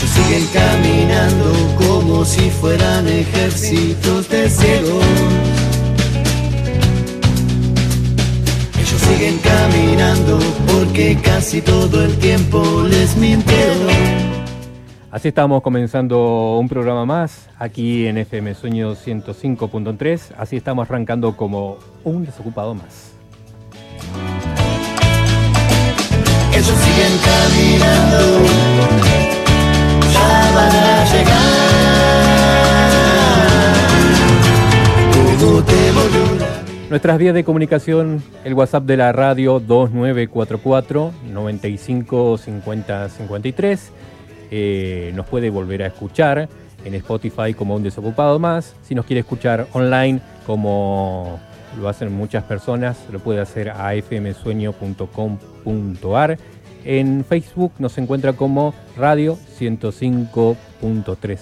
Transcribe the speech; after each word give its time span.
Ellos 0.00 0.10
siguen 0.10 0.46
caminando 0.52 1.52
como 1.76 2.24
si 2.24 2.50
fueran 2.50 3.08
ejércitos 3.08 4.28
de 4.28 4.48
ciegos. 4.48 5.04
Ellos 8.78 9.00
siguen 9.00 9.38
caminando 9.38 10.38
porque 10.68 11.18
casi 11.20 11.60
todo 11.62 12.04
el 12.04 12.16
tiempo 12.18 12.84
les 12.88 13.16
mintieron. 13.16 13.88
Así 15.10 15.26
estamos 15.26 15.62
comenzando 15.62 16.58
un 16.60 16.68
programa 16.68 17.04
más 17.04 17.48
aquí 17.58 18.06
en 18.06 18.18
FM 18.18 18.54
Sueño 18.54 18.94
105.3. 18.94 20.20
Así 20.38 20.56
estamos 20.56 20.88
arrancando 20.88 21.36
como 21.36 21.78
un 22.04 22.24
desocupado 22.24 22.72
más. 22.72 23.14
Ellos 26.52 26.66
siguen 26.66 27.18
caminando, 27.24 29.07
ya 30.28 30.52
van 30.54 30.72
a 30.72 31.04
llegar. 31.12 31.38
¿Cómo 35.40 35.62
te 35.62 35.92
volvió 35.92 36.24
la 36.38 36.46
Nuestras 36.90 37.18
vías 37.18 37.34
de 37.34 37.44
comunicación, 37.44 38.22
el 38.44 38.54
WhatsApp 38.54 38.84
de 38.84 38.96
la 38.96 39.12
radio 39.12 39.60
2944 39.60 41.12
95 41.32 42.38
50 42.38 43.08
53. 43.10 43.92
Eh, 44.50 45.12
nos 45.14 45.26
puede 45.26 45.50
volver 45.50 45.82
a 45.82 45.88
escuchar 45.88 46.48
en 46.84 46.94
Spotify 46.94 47.52
como 47.52 47.74
un 47.74 47.82
desocupado 47.82 48.38
más. 48.38 48.76
Si 48.82 48.94
nos 48.94 49.04
quiere 49.04 49.20
escuchar 49.20 49.66
online 49.72 50.20
como 50.46 51.38
lo 51.78 51.86
hacen 51.88 52.12
muchas 52.12 52.44
personas, 52.44 52.98
lo 53.12 53.18
puede 53.20 53.40
hacer 53.40 53.70
a 53.70 53.92
fmsueño.com.ar. 53.92 56.38
En 56.84 57.24
Facebook 57.24 57.72
nos 57.78 57.98
encuentra 57.98 58.32
como 58.32 58.74
Radio 58.96 59.38
105.3 59.58 61.38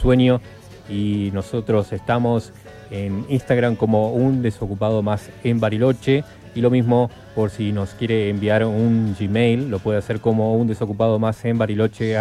Sueño 0.00 0.40
y 0.88 1.30
nosotros 1.32 1.92
estamos 1.92 2.52
en 2.90 3.24
Instagram 3.28 3.76
como 3.76 4.12
un 4.12 4.42
desocupado 4.42 5.02
más 5.02 5.30
en 5.42 5.60
Bariloche 5.60 6.24
y 6.54 6.60
lo 6.60 6.70
mismo 6.70 7.10
por 7.34 7.50
si 7.50 7.70
nos 7.70 7.90
quiere 7.90 8.30
enviar 8.30 8.64
un 8.64 9.14
Gmail, 9.18 9.70
lo 9.70 9.78
puede 9.78 9.98
hacer 9.98 10.20
como 10.20 10.56
un 10.56 10.66
desocupado 10.66 11.18
más 11.18 11.44
en 11.44 11.58
bariloche 11.58 12.16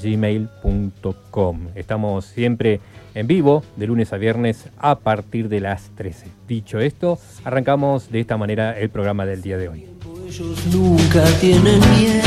gmail.com. 0.00 1.68
Estamos 1.74 2.24
siempre 2.26 2.80
en 3.14 3.26
vivo 3.26 3.64
de 3.76 3.86
lunes 3.86 4.12
a 4.12 4.18
viernes 4.18 4.68
a 4.78 4.98
partir 4.98 5.48
de 5.48 5.60
las 5.60 5.90
13. 5.96 6.26
Dicho 6.46 6.78
esto, 6.78 7.18
arrancamos 7.42 8.10
de 8.12 8.20
esta 8.20 8.36
manera 8.36 8.78
el 8.78 8.90
programa 8.90 9.26
del 9.26 9.42
día 9.42 9.56
de 9.56 9.68
hoy. 9.68 9.97
Ellos 10.28 10.58
nunca 10.66 11.24
tienen 11.40 11.80
miedo. 11.96 12.22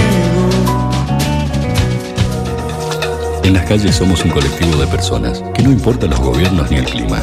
En 3.44 3.54
las 3.54 3.68
calles 3.68 3.96
somos 3.96 4.26
un 4.26 4.32
colectivo 4.32 4.76
de 4.78 4.88
personas 4.88 5.44
que 5.54 5.62
no 5.62 5.72
importa 5.72 6.08
los 6.08 6.20
gobiernos 6.20 6.72
ni 6.72 6.78
el 6.78 6.86
clima, 6.86 7.20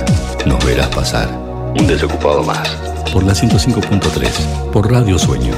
nos 0.46 0.64
verás 0.64 0.86
pasar. 0.94 1.28
Un 1.76 1.84
desocupado 1.88 2.44
más. 2.44 2.68
Por 3.12 3.24
la 3.24 3.32
105.3, 3.32 4.70
por 4.70 4.88
Radio 4.88 5.18
Sueño. 5.18 5.54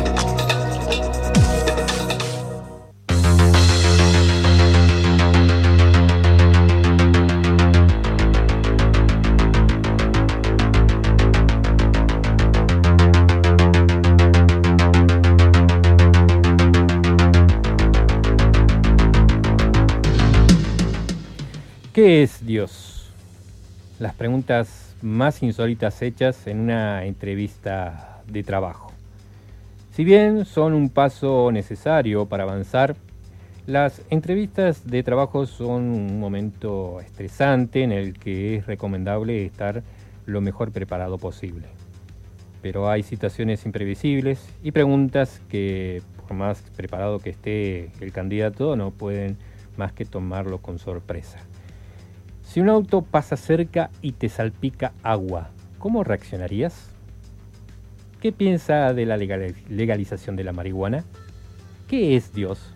¿Qué 22.03 22.23
es 22.23 22.47
Dios? 22.47 23.12
Las 23.98 24.15
preguntas 24.15 24.97
más 25.03 25.43
insólitas 25.43 26.00
hechas 26.00 26.47
en 26.47 26.59
una 26.59 27.05
entrevista 27.05 28.22
de 28.27 28.43
trabajo. 28.43 28.91
Si 29.93 30.03
bien 30.03 30.47
son 30.47 30.72
un 30.72 30.88
paso 30.88 31.53
necesario 31.53 32.25
para 32.25 32.44
avanzar, 32.44 32.97
las 33.66 34.00
entrevistas 34.09 34.87
de 34.87 35.03
trabajo 35.03 35.44
son 35.44 35.91
un 35.91 36.19
momento 36.19 37.03
estresante 37.03 37.83
en 37.83 37.93
el 37.93 38.19
que 38.19 38.56
es 38.56 38.67
recomendable 38.67 39.44
estar 39.44 39.82
lo 40.25 40.41
mejor 40.41 40.72
preparado 40.72 41.19
posible. 41.19 41.67
Pero 42.62 42.88
hay 42.88 43.03
situaciones 43.03 43.67
imprevisibles 43.67 44.49
y 44.62 44.72
preguntas 44.72 45.43
que, 45.50 46.00
por 46.17 46.34
más 46.34 46.62
preparado 46.75 47.19
que 47.19 47.28
esté 47.28 47.91
el 48.00 48.11
candidato, 48.11 48.75
no 48.75 48.91
pueden 48.91 49.37
más 49.77 49.93
que 49.93 50.06
tomarlo 50.06 50.62
con 50.62 50.78
sorpresa. 50.78 51.41
Si 52.50 52.59
un 52.59 52.69
auto 52.69 53.03
pasa 53.03 53.37
cerca 53.37 53.91
y 54.03 54.11
te 54.11 54.28
salpica 54.28 54.93
agua, 55.05 55.50
¿cómo 55.78 56.03
reaccionarías? 56.03 56.91
¿Qué 58.21 58.33
piensa 58.33 58.93
de 58.93 59.06
la 59.06 59.16
legal- 59.16 59.55
legalización 59.69 60.34
de 60.34 60.43
la 60.43 60.53
marihuana? 60.53 61.05
¿Qué 61.87 62.16
es 62.16 62.34
Dios? 62.34 62.75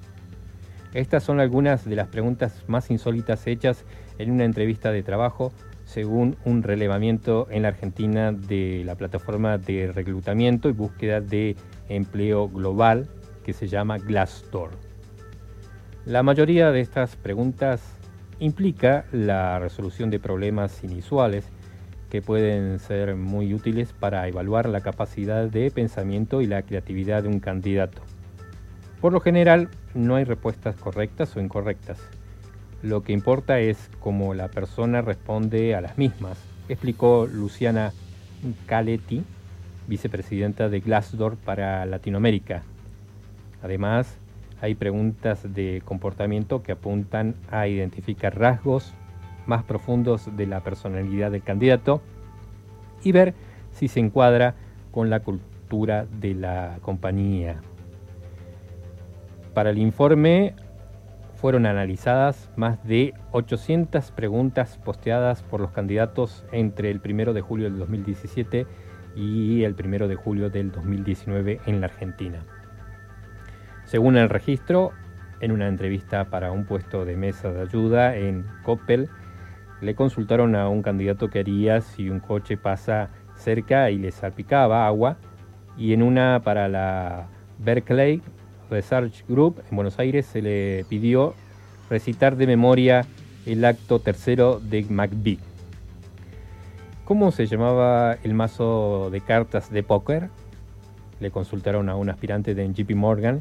Estas 0.93 1.25
son 1.25 1.41
algunas 1.41 1.85
de 1.85 1.97
las 1.97 2.07
preguntas 2.07 2.63
más 2.69 2.89
insólitas 2.93 3.49
hechas 3.49 3.83
en 4.19 4.31
una 4.31 4.45
entrevista 4.45 4.93
de 4.93 5.03
trabajo 5.03 5.53
según 5.85 6.37
un 6.45 6.63
relevamiento 6.63 7.49
en 7.51 7.63
la 7.63 7.69
Argentina 7.71 8.31
de 8.31 8.85
la 8.85 8.95
plataforma 8.95 9.59
de 9.59 9.91
reclutamiento 9.91 10.69
y 10.69 10.73
búsqueda 10.73 11.21
de 11.21 11.57
empleo 11.89 12.49
global 12.49 13.09
que 13.45 13.53
se 13.53 13.67
llama 13.67 13.99
Glassdoor. 13.99 14.71
La 16.07 16.23
mayoría 16.23 16.71
de 16.71 16.79
estas 16.79 17.17
preguntas 17.17 17.94
implica 18.39 19.05
la 19.13 19.59
resolución 19.59 20.11
de 20.11 20.21
problemas 20.21 20.83
inusuales 20.85 21.45
que 22.11 22.23
pueden 22.23 22.79
ser 22.79 23.17
muy 23.17 23.55
útiles 23.55 23.93
para 23.93 24.29
evaluar 24.29 24.69
la 24.69 24.81
capacidad 24.81 25.49
de 25.49 25.71
pensamiento 25.71 26.43
y 26.43 26.47
la 26.47 26.63
creatividad 26.63 27.25
de 27.25 27.29
un 27.29 27.41
candidato. 27.41 28.03
Por 29.01 29.13
lo 29.13 29.21
general, 29.21 29.69
no 29.95 30.17
hay 30.17 30.25
respuestas 30.25 30.77
correctas 30.77 31.37
o 31.37 31.41
incorrectas. 31.41 31.99
Lo 32.83 33.03
que 33.03 33.13
importa 33.13 33.59
es 33.61 33.91
cómo 34.01 34.35
la 34.35 34.49
persona 34.49 35.03
responde 35.03 35.75
a 35.75 35.81
las 35.81 35.99
mismas, 35.99 36.39
explicó 36.69 37.27
Luciana 37.27 37.93
Caletti, 38.67 39.25
vicepresidenta 39.89 40.69
de 40.69 40.81
Glassdoor 40.81 41.37
para 41.37 41.85
Latinoamérica. 41.87 42.63
Además, 43.63 44.19
hay 44.65 44.75
preguntas 44.75 45.53
de 45.53 45.83
comportamiento 45.85 46.63
que 46.63 46.73
apuntan 46.73 47.35
a 47.51 47.69
identificar 47.69 48.39
rasgos 48.39 48.95
más 49.45 49.63
profundos 49.63 50.35
de 50.39 50.47
la 50.47 50.61
personalidad 50.61 51.31
del 51.31 51.43
candidato 51.43 52.01
y 53.03 53.13
ver 53.13 53.35
si 53.73 53.89
se 53.89 54.01
encuadra 54.01 54.55
con 54.91 55.11
la 55.11 55.21
cultura 55.21 56.07
de 56.07 56.33
la 56.33 56.79
compañía. 56.81 57.61
Para 59.53 59.69
el 59.69 59.77
informe 59.77 60.55
fueron 61.35 61.67
analizadas 61.67 62.51
más 62.57 62.83
de 62.89 63.13
800 63.33 64.13
preguntas 64.13 64.79
posteadas 64.83 65.43
por 65.43 65.61
los 65.61 65.73
candidatos 65.73 66.43
entre 66.53 66.91
el 66.91 67.03
1 67.05 67.35
de 67.35 67.43
julio 67.43 67.69
del 67.69 67.79
2017 67.79 68.67
y 69.15 69.63
el 69.65 69.77
1 69.79 70.09
de 70.09 70.15
julio 70.15 70.49
del 70.49 70.73
2019 70.73 71.61
en 71.67 71.83
la 71.83 71.89
Argentina. 71.89 72.47
Según 73.95 74.17
el 74.17 74.29
registro, 74.29 74.91
en 75.39 75.53
una 75.53 75.69
entrevista 75.69 76.25
para 76.25 76.51
un 76.51 76.65
puesto 76.65 77.05
de 77.05 77.15
mesa 77.15 77.53
de 77.53 77.61
ayuda 77.63 78.17
en 78.17 78.45
Coppel, 78.65 79.09
le 79.81 79.95
consultaron 79.95 80.57
a 80.57 80.69
un 80.69 80.83
candidato 80.83 81.31
qué 81.31 81.39
haría 81.39 81.81
si 81.81 82.11
un 82.11 82.19
coche 82.19 82.57
pasa 82.57 83.11
cerca 83.37 83.93
y 83.93 83.99
le 83.99 84.11
salpicaba 84.11 84.89
agua, 84.89 85.17
y 85.79 85.93
en 85.93 86.03
una 86.03 86.41
para 86.43 86.67
la 86.67 87.29
Berkeley 87.61 88.21
Research 88.69 89.25
Group 89.29 89.63
en 89.71 89.77
Buenos 89.77 90.01
Aires 90.01 90.27
se 90.27 90.43
le 90.43 90.85
pidió 90.89 91.35
recitar 91.89 92.35
de 92.35 92.49
memoria 92.49 93.07
el 93.47 93.65
acto 93.65 94.01
tercero 94.01 94.59
de 94.59 94.85
McBee. 94.91 95.39
¿Cómo 97.05 97.31
se 97.31 97.47
llamaba 97.47 98.17
el 98.25 98.35
mazo 98.35 99.09
de 99.13 99.21
cartas 99.21 99.71
de 99.71 99.85
póker? 99.85 100.31
Le 101.21 101.31
consultaron 101.31 101.89
a 101.89 101.95
un 101.95 102.11
aspirante 102.11 102.57
de 102.57 102.69
JP 102.73 102.91
Morgan. 102.97 103.41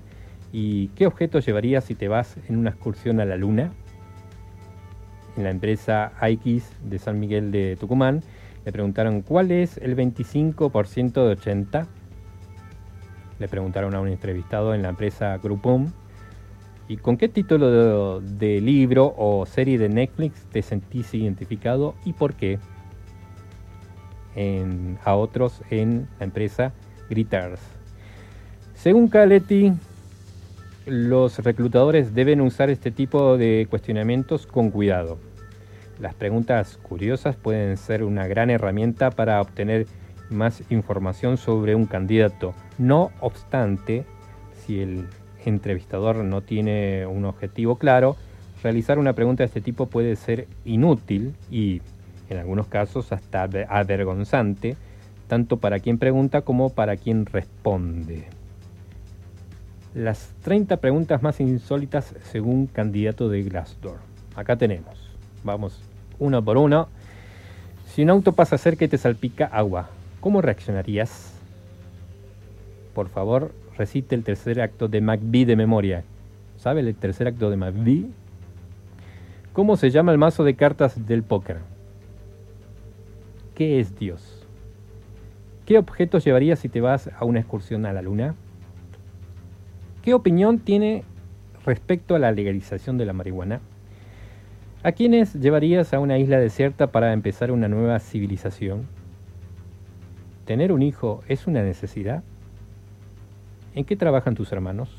¿Y 0.54 0.90
qué 0.90 1.08
objeto 1.08 1.40
llevarías 1.40 1.84
si 1.84 1.96
te 1.96 2.08
vas 2.08 2.36
en 2.48 2.58
una 2.58 2.70
excursión 2.70 3.20
a 3.20 3.26
la 3.26 3.36
luna? 3.38 3.74
En 5.36 5.44
la 5.44 5.50
empresa 5.50 6.14
X 6.22 6.70
de 6.84 7.00
San 7.00 7.20
Miguel 7.20 7.52
de 7.52 7.76
Tucumán 7.76 8.22
le 8.64 8.72
preguntaron 8.72 9.24
¿cuál 9.24 9.52
es 9.52 9.78
el 9.80 9.96
25% 9.96 11.26
de 11.26 11.32
80? 11.32 11.88
Le 13.40 13.48
preguntaron 13.48 13.96
a 13.96 14.00
un 14.00 14.08
entrevistado 14.10 14.76
en 14.76 14.84
la 14.84 14.90
empresa 14.90 15.36
Groupon 15.40 15.92
¿y 16.88 16.98
con 16.98 17.18
qué 17.18 17.30
título 17.30 18.22
de, 18.22 18.28
de 18.38 18.62
libro 18.62 19.12
o 19.18 19.48
serie 19.48 19.80
de 19.80 19.90
Netflix 19.90 20.46
te 20.52 20.62
sentís 20.62 21.16
identificado 21.16 21.96
y 22.06 22.14
por 22.14 22.36
qué? 22.36 22.60
En- 24.36 25.00
a 25.04 25.16
otros 25.16 25.62
en 25.72 26.08
la 26.20 26.26
empresa 26.26 26.74
Gritters. 27.10 27.60
Según 28.76 29.08
Caletti, 29.08 29.74
los 30.86 31.40
reclutadores 31.40 32.14
deben 32.14 32.42
usar 32.42 32.70
este 32.70 32.92
tipo 32.92 33.38
de 33.38 33.68
cuestionamientos 33.70 34.46
con 34.48 34.70
cuidado. 34.70 35.18
Las 36.00 36.14
preguntas 36.14 36.78
curiosas 36.82 37.36
pueden 37.36 37.78
ser 37.78 38.04
una 38.04 38.28
gran 38.28 38.50
herramienta 38.50 39.12
para 39.12 39.40
obtener 39.40 39.88
más 40.30 40.64
información 40.70 41.38
sobre 41.38 41.76
un 41.76 41.86
candidato. 41.86 42.54
No 42.78 43.12
obstante, 43.22 44.06
si 44.66 44.82
el 44.82 45.08
entrevistador 45.46 46.18
no 46.18 46.42
tiene 46.42 47.06
un 47.06 47.26
objetivo 47.26 47.78
claro, 47.78 48.16
realizar 48.62 48.98
una 49.00 49.14
pregunta 49.14 49.44
de 49.44 49.48
este 49.48 49.62
tipo 49.62 49.86
puede 49.86 50.16
ser 50.16 50.48
inútil 50.66 51.36
y, 51.52 51.82
en 52.30 52.38
algunos 52.38 52.68
casos, 52.68 53.12
hasta 53.12 53.44
avergonzante, 53.70 54.76
tanto 55.28 55.58
para 55.58 55.80
quien 55.80 55.98
pregunta 55.98 56.42
como 56.42 56.72
para 56.72 56.98
quien 56.98 57.26
responde. 57.26 58.28
Las 59.96 60.34
30 60.42 60.78
preguntas 60.78 61.22
más 61.22 61.40
insólitas 61.40 62.16
según 62.32 62.66
candidato 62.66 63.30
de 63.30 63.44
Glassdoor. 63.44 63.98
Acá 64.36 64.56
tenemos. 64.56 64.98
Vamos 65.44 65.80
uno 66.18 66.44
por 66.44 66.58
uno. 66.58 66.88
Si 67.86 68.02
un 68.02 68.10
auto 68.10 68.34
pasa 68.34 68.58
cerca 68.58 68.86
y 68.86 68.88
te 68.88 68.98
salpica 68.98 69.46
agua, 69.46 69.90
¿cómo 70.20 70.42
reaccionarías? 70.42 71.34
Por 72.96 73.08
favor, 73.10 73.52
recite 73.78 74.16
el 74.16 74.24
tercer 74.24 74.62
acto 74.62 74.88
de 74.88 75.00
MacBee 75.00 75.46
de 75.46 75.56
memoria. 75.56 76.04
¿Sabe 76.58 76.80
el 76.80 76.96
tercer 76.96 77.28
acto 77.28 77.52
de 77.52 77.58
MacBee? 77.58 78.10
¿Cómo 79.54 79.78
se 79.78 79.92
llama 79.92 80.12
el 80.12 80.18
mazo 80.18 80.44
de 80.44 80.56
cartas 80.56 81.06
del 81.06 81.22
póker? 81.22 81.58
¿Qué 83.54 83.80
es 83.80 83.96
Dios? 84.00 84.44
¿Qué 85.68 85.78
objetos 85.78 86.26
llevarías 86.26 86.58
si 86.58 86.68
te 86.70 86.82
vas 86.82 87.12
a 87.16 87.26
una 87.26 87.42
excursión 87.42 87.86
a 87.86 87.94
la 87.94 88.02
luna? 88.02 88.34
¿Qué 90.04 90.14
opinión 90.14 90.60
tiene 90.60 91.06
respecto 91.66 92.14
a 92.14 92.20
la 92.20 92.34
legalización 92.34 92.98
de 92.98 93.06
la 93.06 93.14
marihuana? 93.14 93.62
¿A 94.84 94.92
quiénes 94.92 95.34
llevarías 95.34 95.94
a 95.94 96.00
una 96.02 96.18
isla 96.18 96.42
desierta 96.42 96.88
para 96.88 97.14
empezar 97.14 97.54
una 97.54 97.70
nueva 97.70 97.98
civilización? 98.02 98.86
¿Tener 100.44 100.74
un 100.74 100.82
hijo 100.82 101.24
es 101.30 101.48
una 101.48 101.64
necesidad? 101.64 102.22
¿En 103.76 103.86
qué 103.86 103.96
trabajan 103.96 104.36
tus 104.36 104.52
hermanos? 104.52 104.90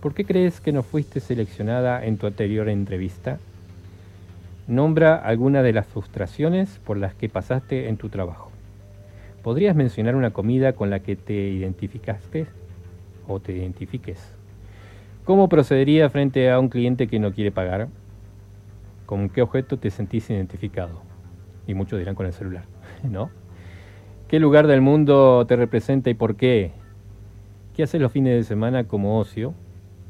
¿Por 0.00 0.12
qué 0.12 0.24
crees 0.24 0.60
que 0.60 0.72
no 0.72 0.82
fuiste 0.82 1.20
seleccionada 1.20 2.04
en 2.04 2.18
tu 2.18 2.26
anterior 2.26 2.68
entrevista? 2.68 3.38
Nombra 4.66 5.14
alguna 5.14 5.62
de 5.62 5.72
las 5.72 5.86
frustraciones 5.86 6.80
por 6.84 6.96
las 6.96 7.14
que 7.14 7.28
pasaste 7.28 7.88
en 7.88 7.96
tu 7.96 8.08
trabajo. 8.08 8.50
¿Podrías 9.44 9.76
mencionar 9.76 10.16
una 10.16 10.32
comida 10.32 10.72
con 10.72 10.90
la 10.90 10.98
que 10.98 11.14
te 11.14 11.34
identificaste 11.34 12.48
o 13.30 13.40
te 13.40 13.52
identifiques? 13.52 14.34
¿Cómo 15.24 15.48
procedería 15.48 16.10
frente 16.10 16.50
a 16.50 16.58
un 16.58 16.68
cliente 16.68 17.06
que 17.06 17.18
no 17.18 17.32
quiere 17.32 17.52
pagar? 17.52 17.88
¿Con 19.06 19.28
qué 19.28 19.42
objeto 19.42 19.78
te 19.78 19.90
sentís 19.90 20.28
identificado? 20.30 21.02
Y 21.66 21.74
muchos 21.74 21.98
dirán 21.98 22.14
con 22.14 22.26
el 22.26 22.32
celular, 22.32 22.64
¿no? 23.02 23.30
¿Qué 24.28 24.38
lugar 24.38 24.66
del 24.66 24.80
mundo 24.80 25.44
te 25.46 25.56
representa 25.56 26.10
y 26.10 26.14
por 26.14 26.36
qué? 26.36 26.72
¿Qué 27.74 27.82
haces 27.82 28.00
los 28.00 28.12
fines 28.12 28.34
de 28.34 28.44
semana 28.44 28.84
como 28.84 29.18
ocio? 29.18 29.54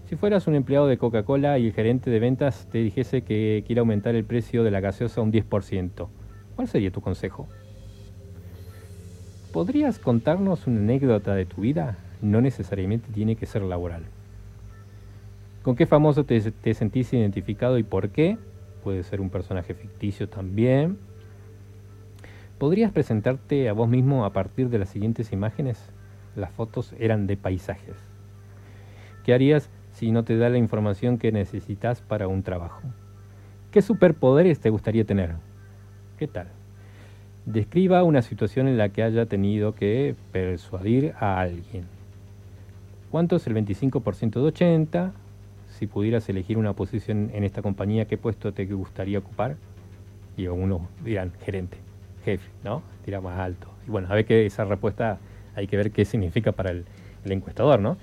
Si 0.07 0.17
fueras 0.17 0.47
un 0.47 0.55
empleado 0.55 0.87
de 0.89 0.99
Coca-Cola 0.99 1.59
y 1.59 1.67
el 1.67 1.73
gerente 1.73 2.11
de 2.11 2.19
ventas 2.19 2.67
te 2.71 2.79
dijese 2.79 3.23
que 3.23 3.63
quiere 3.67 3.81
aumentar 3.81 4.15
el 4.15 4.25
precio 4.25 4.65
de 4.65 4.71
la 4.71 4.81
gaseosa 4.81 5.21
un 5.21 5.31
10%, 5.31 6.11
¿cuál 6.57 6.69
sería 6.69 6.91
tu 6.91 7.01
consejo? 7.01 7.49
¿Podrías 9.53 9.99
contarnos 9.99 10.67
una 10.67 10.81
anécdota 10.81 11.35
de 11.35 11.47
tu 11.47 11.63
vida? 11.63 12.10
No 12.23 12.41
necesariamente 12.41 13.11
tiene 13.13 13.37
que 13.37 13.47
ser 13.47 13.63
laboral. 13.63 14.05
¿Con 15.63 15.77
qué 15.77 15.87
famoso 15.87 16.25
te, 16.25 16.41
te 16.41 16.75
sentís 16.75 17.13
identificado 17.13 17.79
y 17.79 17.83
por 17.83 18.11
qué? 18.11 18.39
Puede 18.83 19.03
ser 19.03 19.21
un 19.21 19.31
personaje 19.31 19.75
ficticio 19.75 20.29
también. 20.29 20.99
¿Podrías 22.59 22.93
presentarte 22.93 23.69
a 23.69 23.73
vos 23.73 23.89
mismo 23.89 24.25
a 24.25 24.33
partir 24.33 24.69
de 24.69 24.79
las 24.79 24.89
siguientes 24.89 25.33
imágenes? 25.33 25.91
Las 26.37 26.51
fotos 26.53 26.95
eran 26.99 27.27
de 27.27 27.37
paisajes. 27.37 27.97
¿Qué 29.25 29.35
harías 29.35 29.71
si 29.93 30.13
no 30.13 30.25
te 30.25 30.37
da 30.37 30.49
la 30.49 30.59
información 30.59 31.19
que 31.19 31.33
necesitas 31.33 32.01
para 32.01 32.29
un 32.29 32.43
trabajo. 32.43 32.83
¿Qué 33.71 33.83
superpoderes 33.83 34.61
te 34.61 34.71
gustaría 34.71 35.05
tener? 35.05 35.35
¿Qué 36.19 36.27
tal? 36.27 36.49
Describa 37.47 38.03
una 38.03 38.23
situación 38.23 38.69
en 38.69 38.79
la 38.79 38.91
que 38.91 39.03
haya 39.03 39.27
tenido 39.27 39.75
que 39.75 40.15
persuadir 40.33 41.15
a 41.19 41.41
alguien. 41.41 41.85
¿Cuánto 43.11 43.37
es 43.37 43.47
el 43.47 43.55
25% 43.55 44.35
de 44.35 44.41
80? 44.41 45.13
Si 45.79 45.87
pudieras 45.87 46.29
elegir 46.29 46.59
una 46.59 46.75
posición 46.75 47.31
en 47.35 47.43
esta 47.43 47.61
compañía, 47.61 48.05
¿qué 48.05 48.17
puesto 48.17 48.53
te 48.53 48.65
gustaría 48.67 49.19
ocupar? 49.19 49.57
Y 50.37 50.47
uno 50.47 50.89
dirán, 51.05 51.33
gerente, 51.45 51.77
jefe, 52.25 52.49
¿no? 52.63 52.83
Tira 53.05 53.21
más 53.21 53.39
alto. 53.39 53.69
Y 53.87 53.91
bueno, 53.91 54.09
a 54.11 54.15
ver 54.15 54.25
que 54.25 54.47
esa 54.47 54.65
respuesta 54.65 55.19
hay 55.57 55.67
que 55.67 55.77
ver 55.77 55.91
qué 55.91 56.05
significa 56.05 56.53
para 56.53 56.71
el, 56.71 56.85
el 57.25 57.33
encuestador, 57.33 57.81
¿no? 57.81 57.97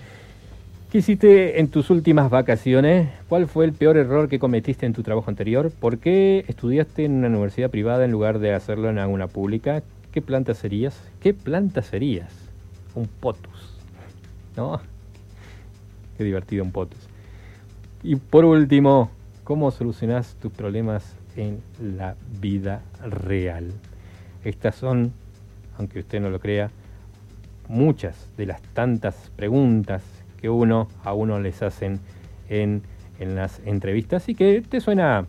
¿Qué 0.92 1.00
hiciste 1.00 1.60
en 1.60 1.70
tus 1.70 1.90
últimas 1.90 2.30
vacaciones? 2.30 3.10
¿Cuál 3.30 3.48
fue 3.48 3.66
el 3.66 3.74
peor 3.74 3.98
error 3.98 4.28
que 4.28 4.40
cometiste 4.40 4.86
en 4.86 4.94
tu 4.94 5.04
trabajo 5.04 5.30
anterior? 5.30 5.72
¿Por 5.72 6.00
qué 6.00 6.44
estudiaste 6.48 7.06
en 7.06 7.14
una 7.14 7.28
universidad 7.28 7.70
privada 7.70 8.04
en 8.04 8.12
lugar 8.12 8.40
de 8.40 8.54
hacerlo 8.54 8.90
en 8.90 8.98
alguna 8.98 9.28
pública? 9.28 9.84
¿Qué 10.12 10.22
planta 10.22 10.54
serías? 10.54 11.02
¿Qué 11.22 11.34
planta 11.34 11.82
serías? 11.82 12.34
Un 12.96 13.08
potus. 13.08 13.78
¿No? 14.56 14.80
Qué 16.18 16.24
divertido 16.24 16.64
un 16.64 16.72
potus. 16.72 17.08
Y 18.04 18.16
por 18.16 18.46
último, 18.46 19.12
¿cómo 19.44 19.72
solucionas 19.72 20.36
tus 20.42 20.52
problemas 20.52 21.16
en 21.36 21.62
la 21.80 22.16
vida 22.40 22.82
real? 23.04 23.72
Estas 24.44 24.76
son, 24.76 25.14
aunque 25.78 26.00
usted 26.00 26.20
no 26.20 26.30
lo 26.30 26.40
crea, 26.40 26.72
muchas 27.68 28.30
de 28.38 28.46
las 28.46 28.62
tantas 28.62 29.32
preguntas 29.36 30.04
que 30.40 30.50
uno 30.50 30.88
a 31.04 31.14
uno 31.14 31.40
les 31.40 31.62
hacen 31.62 32.00
en, 32.50 32.82
en 33.20 33.36
las 33.36 33.60
entrevistas 33.66 34.30
y 34.30 34.36
que 34.36 34.62
te 34.62 34.80
suena 34.80 35.26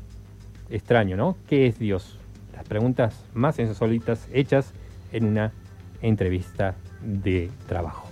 extraño, 0.71 1.17
¿no? 1.17 1.37
¿Qué 1.49 1.67
es 1.67 1.79
Dios? 1.79 2.19
Las 2.55 2.65
preguntas 2.65 3.25
más 3.35 3.59
insólitas 3.59 4.29
hechas 4.33 4.73
en 5.13 5.25
una 5.25 5.53
entrevista 6.03 6.75
de 7.03 7.51
trabajo. 7.67 8.08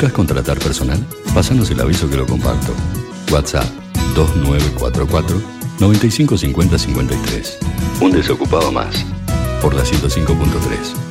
¿Buscas 0.00 0.16
contratar 0.16 0.58
personal? 0.58 0.98
Pásanos 1.34 1.70
el 1.70 1.78
aviso 1.78 2.08
que 2.08 2.16
lo 2.16 2.24
comparto. 2.24 2.72
WhatsApp 3.30 3.68
2944 4.14 5.42
955053. 5.78 7.58
Un 8.00 8.10
desocupado 8.10 8.72
más. 8.72 9.04
Por 9.60 9.74
la 9.74 9.82
105.3. 9.82 11.09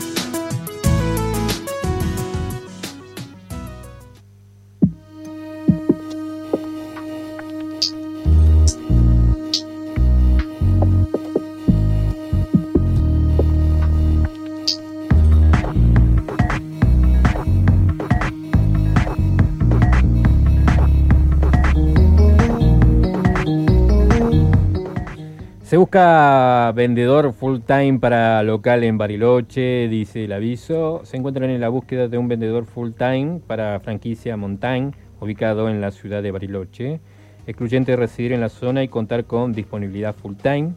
busca 25.90 26.72
vendedor 26.76 27.34
full 27.34 27.62
time 27.62 27.98
para 27.98 28.44
local 28.44 28.84
en 28.84 29.00
Bariloche, 29.00 29.88
dice 29.88 30.26
el 30.26 30.34
aviso. 30.34 31.02
Se 31.04 31.18
encuentran 31.18 31.50
en 31.50 31.60
la 31.60 31.70
búsqueda 31.70 32.08
de 32.08 32.20
un 32.20 32.28
vendedor 32.28 32.66
full 32.66 32.92
time 32.92 33.40
para 33.48 33.80
franquicia 33.80 34.38
Montaigne, 34.38 34.92
ubicado 35.20 35.68
en 35.68 35.82
la 35.82 35.90
ciudad 35.90 36.22
de 36.22 36.30
Bariloche. 36.30 37.00
Excluyente 37.48 37.96
residir 37.96 38.34
en 38.34 38.42
la 38.42 38.50
zona 38.50 38.84
y 38.84 38.88
contar 38.88 39.26
con 39.26 39.52
disponibilidad 39.52 40.14
full 40.14 40.36
time. 40.36 40.74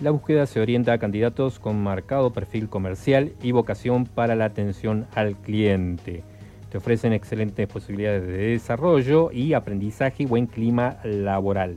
La 0.00 0.12
búsqueda 0.12 0.46
se 0.46 0.60
orienta 0.60 0.92
a 0.92 0.98
candidatos 0.98 1.58
con 1.58 1.82
marcado 1.82 2.32
perfil 2.32 2.68
comercial 2.68 3.32
y 3.42 3.50
vocación 3.50 4.06
para 4.06 4.36
la 4.36 4.44
atención 4.44 5.08
al 5.16 5.34
cliente. 5.34 6.22
Te 6.70 6.78
ofrecen 6.78 7.12
excelentes 7.12 7.66
posibilidades 7.66 8.28
de 8.28 8.36
desarrollo 8.50 9.32
y 9.32 9.54
aprendizaje 9.54 10.22
y 10.22 10.26
buen 10.26 10.46
clima 10.46 10.98
laboral. 11.02 11.74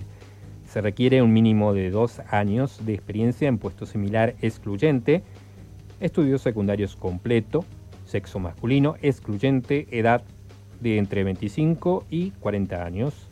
Se 0.75 0.81
requiere 0.81 1.21
un 1.21 1.31
mínimo 1.31 1.73
de 1.73 1.89
dos 1.89 2.19
años 2.29 2.85
de 2.85 2.93
experiencia 2.93 3.47
en 3.47 3.59
puesto 3.59 3.85
similar 3.85 4.35
excluyente, 4.41 5.23
estudios 6.01 6.41
secundarios 6.41 6.97
completo, 6.97 7.63
sexo 8.05 8.39
masculino 8.39 8.97
excluyente, 9.01 9.87
edad 9.97 10.23
de 10.81 10.97
entre 10.97 11.23
25 11.23 12.03
y 12.09 12.31
40 12.31 12.83
años. 12.83 13.29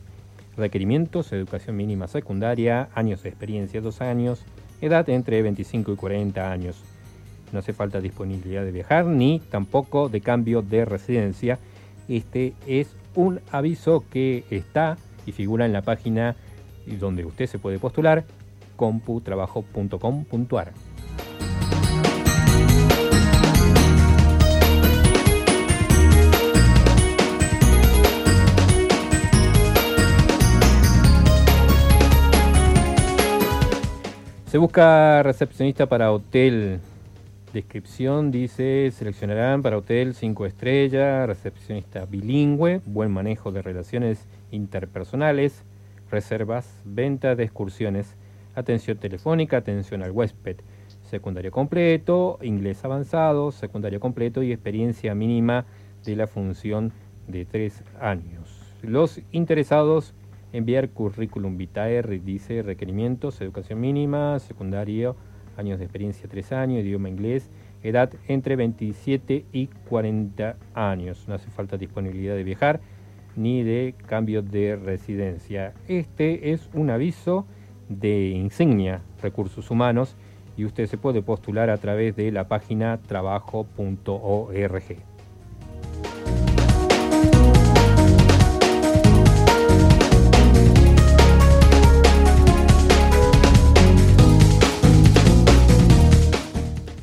Requerimientos, 0.56 1.34
educación 1.34 1.76
mínima 1.76 2.06
secundaria, 2.06 2.88
años 2.94 3.22
de 3.22 3.28
experiencia, 3.28 3.82
dos 3.82 4.00
años, 4.00 4.42
edad 4.80 5.06
entre 5.10 5.42
25 5.42 5.92
y 5.92 5.96
40 5.96 6.50
años. 6.50 6.82
No 7.52 7.58
hace 7.58 7.74
falta 7.74 8.00
disponibilidad 8.00 8.64
de 8.64 8.72
viajar 8.72 9.04
ni 9.04 9.40
tampoco 9.50 10.08
de 10.08 10.22
cambio 10.22 10.62
de 10.62 10.86
residencia. 10.86 11.58
Este 12.08 12.54
es 12.66 12.96
un 13.14 13.40
aviso 13.52 14.02
que 14.10 14.44
está 14.48 14.96
y 15.26 15.32
figura 15.32 15.66
en 15.66 15.74
la 15.74 15.82
página 15.82 16.36
y 16.86 16.96
donde 16.96 17.24
usted 17.24 17.46
se 17.46 17.58
puede 17.58 17.78
postular, 17.78 18.24
computrabajo.com.ar. 18.76 20.72
Se 34.54 34.58
busca 34.58 35.20
recepcionista 35.24 35.86
para 35.86 36.12
hotel. 36.12 36.78
Descripción 37.52 38.30
dice, 38.30 38.92
seleccionarán 38.92 39.62
para 39.62 39.78
hotel 39.78 40.14
5 40.14 40.46
estrellas, 40.46 41.26
recepcionista 41.26 42.04
bilingüe, 42.04 42.80
buen 42.86 43.10
manejo 43.10 43.50
de 43.50 43.62
relaciones 43.62 44.28
interpersonales, 44.52 45.64
reservas, 46.14 46.80
venta 46.84 47.34
de 47.34 47.42
excursiones, 47.42 48.16
atención 48.54 48.98
telefónica, 48.98 49.56
atención 49.56 50.02
al 50.02 50.12
huésped, 50.12 50.58
secundario 51.02 51.50
completo, 51.50 52.38
inglés 52.40 52.84
avanzado, 52.84 53.50
secundario 53.50 53.98
completo 53.98 54.42
y 54.44 54.52
experiencia 54.52 55.14
mínima 55.14 55.66
de 56.04 56.14
la 56.14 56.28
función 56.28 56.92
de 57.26 57.44
tres 57.44 57.82
años. 58.00 58.76
Los 58.82 59.20
interesados 59.32 60.14
enviar 60.52 60.90
currículum 60.90 61.56
vitae, 61.56 62.00
dice 62.20 62.62
requerimientos, 62.62 63.40
educación 63.40 63.80
mínima, 63.80 64.38
secundario, 64.38 65.16
años 65.56 65.80
de 65.80 65.86
experiencia 65.86 66.28
tres 66.28 66.52
años, 66.52 66.84
idioma 66.84 67.08
inglés, 67.08 67.50
edad 67.82 68.12
entre 68.28 68.54
27 68.54 69.46
y 69.52 69.66
40 69.66 70.56
años. 70.74 71.26
No 71.26 71.34
hace 71.34 71.50
falta 71.50 71.76
disponibilidad 71.76 72.36
de 72.36 72.44
viajar 72.44 72.80
ni 73.36 73.62
de 73.62 73.94
cambio 74.06 74.42
de 74.42 74.76
residencia. 74.76 75.74
Este 75.88 76.52
es 76.52 76.68
un 76.74 76.90
aviso 76.90 77.46
de 77.88 78.28
insignia 78.28 79.02
recursos 79.22 79.70
humanos 79.70 80.16
y 80.56 80.64
usted 80.64 80.86
se 80.86 80.98
puede 80.98 81.22
postular 81.22 81.70
a 81.70 81.78
través 81.78 82.16
de 82.16 82.30
la 82.30 82.48
página 82.48 82.98
trabajo.org. 82.98 84.82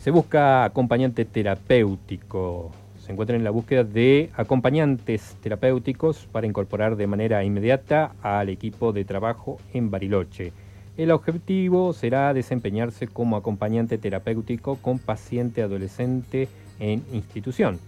Se 0.01 0.09
busca 0.09 0.63
acompañante 0.63 1.25
terapéutico 1.25 2.71
se 3.11 3.13
encuentran 3.13 3.39
en 3.39 3.43
la 3.43 3.51
búsqueda 3.51 3.83
de 3.83 4.29
acompañantes 4.37 5.35
terapéuticos 5.41 6.29
para 6.31 6.47
incorporar 6.47 6.95
de 6.95 7.07
manera 7.07 7.43
inmediata 7.43 8.15
al 8.21 8.47
equipo 8.47 8.93
de 8.93 9.03
trabajo 9.03 9.57
en 9.73 9.91
Bariloche. 9.91 10.53
El 10.95 11.11
objetivo 11.11 11.91
será 11.91 12.33
desempeñarse 12.33 13.07
como 13.07 13.35
acompañante 13.35 13.97
terapéutico 13.97 14.77
con 14.77 14.97
paciente 14.97 15.61
adolescente 15.61 16.47
en 16.79 17.03
institución. 17.11 17.79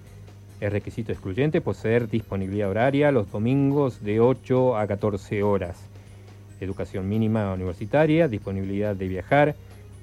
Es 0.59 0.73
requisito 0.73 1.13
excluyente 1.13 1.61
poseer 1.61 2.09
disponibilidad 2.09 2.69
horaria 2.69 3.13
los 3.13 3.31
domingos 3.31 4.03
de 4.03 4.19
8 4.19 4.75
a 4.75 4.85
14 4.87 5.41
horas. 5.41 5.79
Educación 6.59 7.07
mínima 7.07 7.53
universitaria, 7.53 8.27
disponibilidad 8.27 8.93
de 8.93 9.07
viajar, 9.07 9.55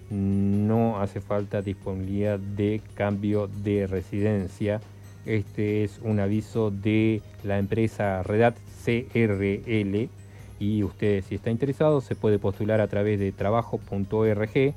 no 0.09 0.99
hace 0.99 1.21
falta 1.21 1.61
disponibilidad 1.61 2.39
de 2.39 2.81
cambio 2.95 3.49
de 3.63 3.87
residencia 3.87 4.81
este 5.27 5.85
es 5.85 6.01
un 6.03 6.21
aviso 6.21 6.71
de 6.71 7.23
la 7.45 7.59
empresa 7.59 8.23
Redat 8.23 8.57
CRL 8.85 10.09
y 10.59 10.83
usted 10.83 11.25
si 11.25 11.35
está 11.37 11.51
interesado 11.51 12.01
se 12.01 12.15
puede 12.15 12.39
postular 12.39 12.81
a 12.81 12.89
través 12.89 13.19
de 13.19 13.33
trabajo.org, 13.33 14.75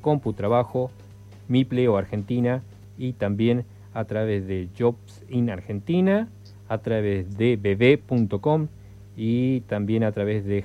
CompuTrabajo, 0.00 0.90
Mipleo 1.48 1.96
Argentina 1.96 2.62
y 2.98 3.12
también 3.12 3.64
a 3.94 4.04
través 4.04 4.46
de 4.46 4.68
Jobs 4.78 5.22
in 5.28 5.50
Argentina, 5.50 6.28
a 6.68 6.78
través 6.78 7.36
de 7.36 7.56
bb.com 7.56 8.68
y 9.16 9.62
también 9.62 10.04
a 10.04 10.12
través 10.12 10.44
de 10.44 10.62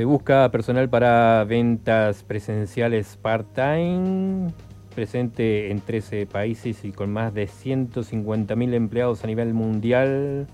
healnursing.com. 0.00 0.04
busca 0.04 0.50
personal 0.50 0.88
para 0.88 1.44
ventas 1.44 2.22
presenciales 2.22 3.18
part-time, 3.20 4.50
presente 4.94 5.70
en 5.70 5.80
13 5.80 6.26
países 6.26 6.84
y 6.84 6.92
con 6.92 7.12
más 7.12 7.34
de 7.34 7.46
150.000 7.46 8.74
empleados 8.74 9.24
a 9.24 9.26
nivel 9.26 9.52
mundial. 9.54 10.46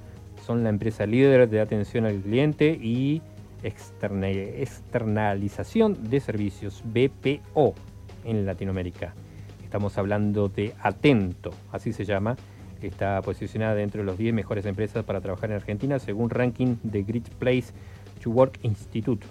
Son 0.44 0.62
la 0.62 0.70
empresa 0.70 1.06
líder 1.06 1.48
de 1.48 1.60
atención 1.60 2.04
al 2.04 2.20
cliente 2.20 2.70
y 2.70 3.22
externalización 3.62 6.10
de 6.10 6.20
servicios 6.20 6.82
BPO 6.84 7.74
en 8.24 8.46
Latinoamérica. 8.46 9.14
Estamos 9.64 9.98
hablando 9.98 10.48
de 10.48 10.72
Atento, 10.80 11.50
así 11.72 11.92
se 11.92 12.04
llama. 12.04 12.36
Está 12.82 13.22
posicionada 13.22 13.74
dentro 13.74 14.02
de 14.02 14.06
los 14.06 14.18
10 14.18 14.34
mejores 14.34 14.66
empresas 14.66 15.04
para 15.04 15.20
trabajar 15.20 15.50
en 15.50 15.56
Argentina 15.56 15.98
según 15.98 16.30
ranking 16.30 16.76
de 16.82 17.02
Great 17.02 17.28
Place 17.38 17.72
to 18.22 18.30
Work 18.30 18.60
Institute 18.62 19.26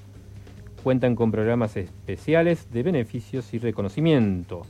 cuentan 0.86 1.16
con 1.16 1.32
programas 1.32 1.78
especiales 1.78 2.72
de 2.72 2.84
beneficios 2.84 3.56
y 3.56 3.58
reconocimiento. 3.58 4.68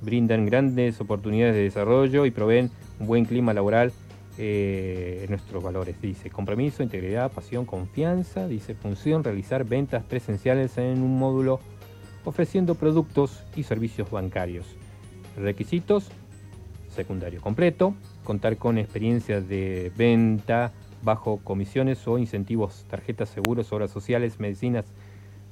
Brindan 0.00 0.46
grandes 0.46 0.98
oportunidades 1.02 1.54
de 1.54 1.64
desarrollo 1.64 2.24
y 2.24 2.30
proveen 2.30 2.70
un 2.98 3.06
buen 3.06 3.26
clima 3.26 3.52
laboral 3.52 3.92
eh, 4.38 5.26
nuestros 5.28 5.62
valores. 5.62 6.00
Dice 6.00 6.30
compromiso, 6.30 6.82
integridad, 6.82 7.30
pasión, 7.30 7.66
confianza. 7.66 8.48
Dice 8.48 8.74
función, 8.74 9.22
realizar 9.22 9.66
ventas 9.66 10.02
presenciales 10.02 10.78
en 10.78 11.02
un 11.02 11.18
módulo 11.18 11.60
ofreciendo 12.24 12.74
productos 12.74 13.42
y 13.54 13.64
servicios 13.64 14.10
bancarios. 14.10 14.64
Requisitos, 15.36 16.08
secundario 16.88 17.42
completo, 17.42 17.92
contar 18.24 18.56
con 18.56 18.78
experiencia 18.78 19.42
de 19.42 19.92
venta 19.94 20.72
bajo 21.02 21.38
comisiones 21.44 22.08
o 22.08 22.16
incentivos, 22.16 22.86
tarjetas, 22.88 23.28
seguros, 23.28 23.70
obras 23.74 23.90
sociales, 23.90 24.40
medicinas, 24.40 24.86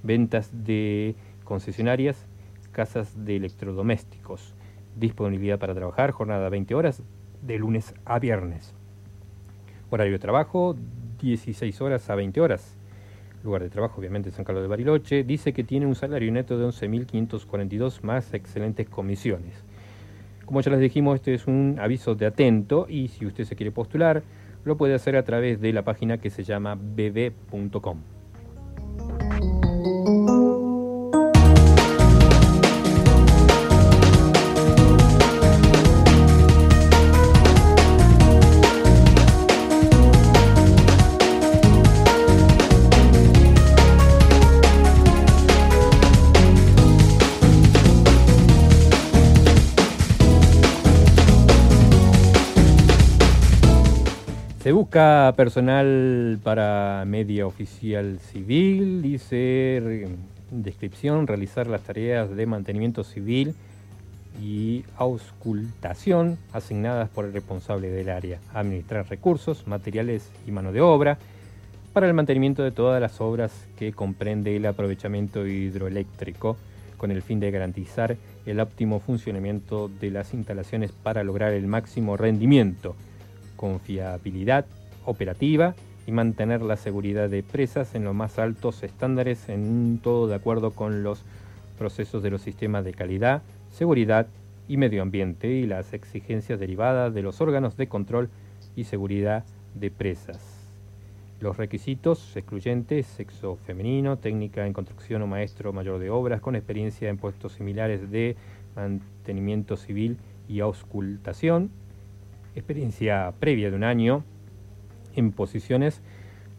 ventas 0.02 0.50
de 0.64 1.14
concesionarias, 1.44 2.26
casas 2.72 3.24
de 3.24 3.36
electrodomésticos. 3.36 4.54
Disponibilidad 4.96 5.58
para 5.58 5.74
trabajar, 5.74 6.10
jornada 6.10 6.48
20 6.48 6.74
horas, 6.74 7.02
de 7.42 7.58
lunes 7.58 7.94
a 8.04 8.18
viernes. 8.18 8.74
Horario 9.90 10.12
de 10.12 10.18
trabajo, 10.18 10.76
16 11.20 11.80
horas 11.80 12.10
a 12.10 12.14
20 12.14 12.40
horas. 12.40 12.76
Lugar 13.44 13.62
de 13.62 13.70
trabajo, 13.70 14.00
obviamente, 14.00 14.30
San 14.30 14.44
Carlos 14.44 14.62
de 14.62 14.68
Bariloche. 14.68 15.24
Dice 15.24 15.52
que 15.52 15.64
tiene 15.64 15.86
un 15.86 15.94
salario 15.94 16.30
neto 16.32 16.58
de 16.58 16.66
11.542 16.66 18.02
más 18.02 18.34
excelentes 18.34 18.88
comisiones. 18.88 19.64
Como 20.44 20.60
ya 20.60 20.70
les 20.70 20.80
dijimos, 20.80 21.16
este 21.16 21.34
es 21.34 21.46
un 21.46 21.76
aviso 21.78 22.14
de 22.14 22.26
atento 22.26 22.86
y 22.88 23.08
si 23.08 23.26
usted 23.26 23.44
se 23.44 23.54
quiere 23.54 23.70
postular, 23.70 24.22
lo 24.64 24.76
puede 24.76 24.94
hacer 24.94 25.16
a 25.16 25.22
través 25.22 25.60
de 25.60 25.72
la 25.72 25.84
página 25.84 26.18
que 26.18 26.30
se 26.30 26.42
llama 26.42 26.74
bb.com. 26.74 28.17
busca 54.88 55.34
personal 55.36 56.38
para 56.42 57.04
media 57.06 57.46
oficial 57.46 58.18
civil, 58.20 59.02
dice 59.02 60.08
descripción, 60.50 61.26
realizar 61.26 61.66
las 61.66 61.82
tareas 61.82 62.34
de 62.34 62.46
mantenimiento 62.46 63.04
civil 63.04 63.54
y 64.42 64.86
auscultación 64.96 66.38
asignadas 66.54 67.10
por 67.10 67.26
el 67.26 67.34
responsable 67.34 67.90
del 67.90 68.08
área, 68.08 68.38
administrar 68.54 69.06
recursos, 69.10 69.66
materiales 69.66 70.30
y 70.46 70.52
mano 70.52 70.72
de 70.72 70.80
obra 70.80 71.18
para 71.92 72.06
el 72.06 72.14
mantenimiento 72.14 72.62
de 72.62 72.70
todas 72.70 72.98
las 72.98 73.20
obras 73.20 73.52
que 73.78 73.92
comprende 73.92 74.56
el 74.56 74.64
aprovechamiento 74.64 75.46
hidroeléctrico 75.46 76.56
con 76.96 77.10
el 77.10 77.20
fin 77.20 77.40
de 77.40 77.50
garantizar 77.50 78.16
el 78.46 78.58
óptimo 78.58 79.00
funcionamiento 79.00 79.90
de 80.00 80.12
las 80.12 80.32
instalaciones 80.32 80.92
para 80.92 81.24
lograr 81.24 81.52
el 81.52 81.66
máximo 81.66 82.16
rendimiento 82.16 82.96
confiabilidad 83.58 84.64
operativa 85.08 85.74
y 86.06 86.12
mantener 86.12 86.62
la 86.62 86.76
seguridad 86.76 87.28
de 87.28 87.42
presas 87.42 87.94
en 87.94 88.04
los 88.04 88.14
más 88.14 88.38
altos 88.38 88.82
estándares 88.82 89.48
en 89.48 90.00
todo 90.02 90.28
de 90.28 90.34
acuerdo 90.34 90.70
con 90.72 91.02
los 91.02 91.24
procesos 91.78 92.22
de 92.22 92.30
los 92.30 92.42
sistemas 92.42 92.84
de 92.84 92.92
calidad, 92.92 93.42
seguridad 93.70 94.26
y 94.68 94.76
medio 94.76 95.02
ambiente 95.02 95.48
y 95.48 95.66
las 95.66 95.94
exigencias 95.94 96.60
derivadas 96.60 97.14
de 97.14 97.22
los 97.22 97.40
órganos 97.40 97.76
de 97.76 97.88
control 97.88 98.28
y 98.76 98.84
seguridad 98.84 99.44
de 99.74 99.90
presas. 99.90 100.40
Los 101.40 101.56
requisitos 101.56 102.36
excluyentes, 102.36 103.06
sexo 103.06 103.56
femenino, 103.56 104.18
técnica 104.18 104.66
en 104.66 104.72
construcción 104.72 105.22
o 105.22 105.26
maestro 105.26 105.72
mayor 105.72 106.00
de 106.00 106.10
obras 106.10 106.40
con 106.40 106.56
experiencia 106.56 107.08
en 107.08 107.16
puestos 107.16 107.52
similares 107.52 108.10
de 108.10 108.36
mantenimiento 108.74 109.76
civil 109.76 110.18
y 110.48 110.60
auscultación, 110.60 111.70
experiencia 112.56 113.32
previa 113.38 113.70
de 113.70 113.76
un 113.76 113.84
año 113.84 114.24
en 115.18 115.32
posiciones 115.32 116.00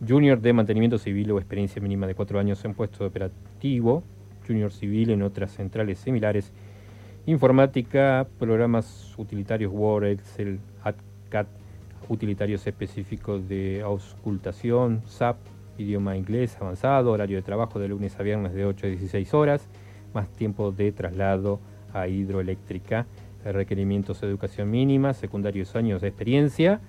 junior 0.05 0.39
de 0.39 0.53
mantenimiento 0.53 0.97
civil 0.97 1.31
o 1.31 1.37
experiencia 1.39 1.81
mínima 1.81 2.07
de 2.07 2.15
cuatro 2.15 2.39
años 2.39 2.63
en 2.65 2.73
puesto 2.73 3.05
operativo, 3.05 4.03
junior 4.45 4.71
civil 4.71 5.11
en 5.11 5.21
otras 5.21 5.51
centrales 5.51 5.99
similares, 5.99 6.51
informática, 7.25 8.27
programas 8.37 9.13
utilitarios 9.17 9.71
Word, 9.73 10.05
Excel, 10.05 10.59
AdCAD, 10.83 11.47
utilitarios 12.07 12.65
específicos 12.65 13.47
de 13.47 13.81
auscultación, 13.81 15.01
SAP, 15.05 15.37
idioma 15.77 16.17
inglés 16.17 16.57
avanzado, 16.59 17.11
horario 17.11 17.37
de 17.37 17.43
trabajo 17.43 17.79
de 17.79 17.87
lunes 17.87 18.19
a 18.19 18.23
viernes 18.23 18.53
de 18.53 18.65
8 18.65 18.87
a 18.87 18.89
16 18.89 19.33
horas, 19.33 19.67
más 20.13 20.27
tiempo 20.29 20.71
de 20.71 20.91
traslado 20.91 21.59
a 21.93 22.07
hidroeléctrica 22.07 23.05
requerimientos 23.43 24.19
de 24.19 24.27
educación 24.27 24.69
mínima, 24.69 25.13
secundarios 25.13 25.75
años 25.75 26.01
de 26.01 26.09
experiencia, 26.09 26.81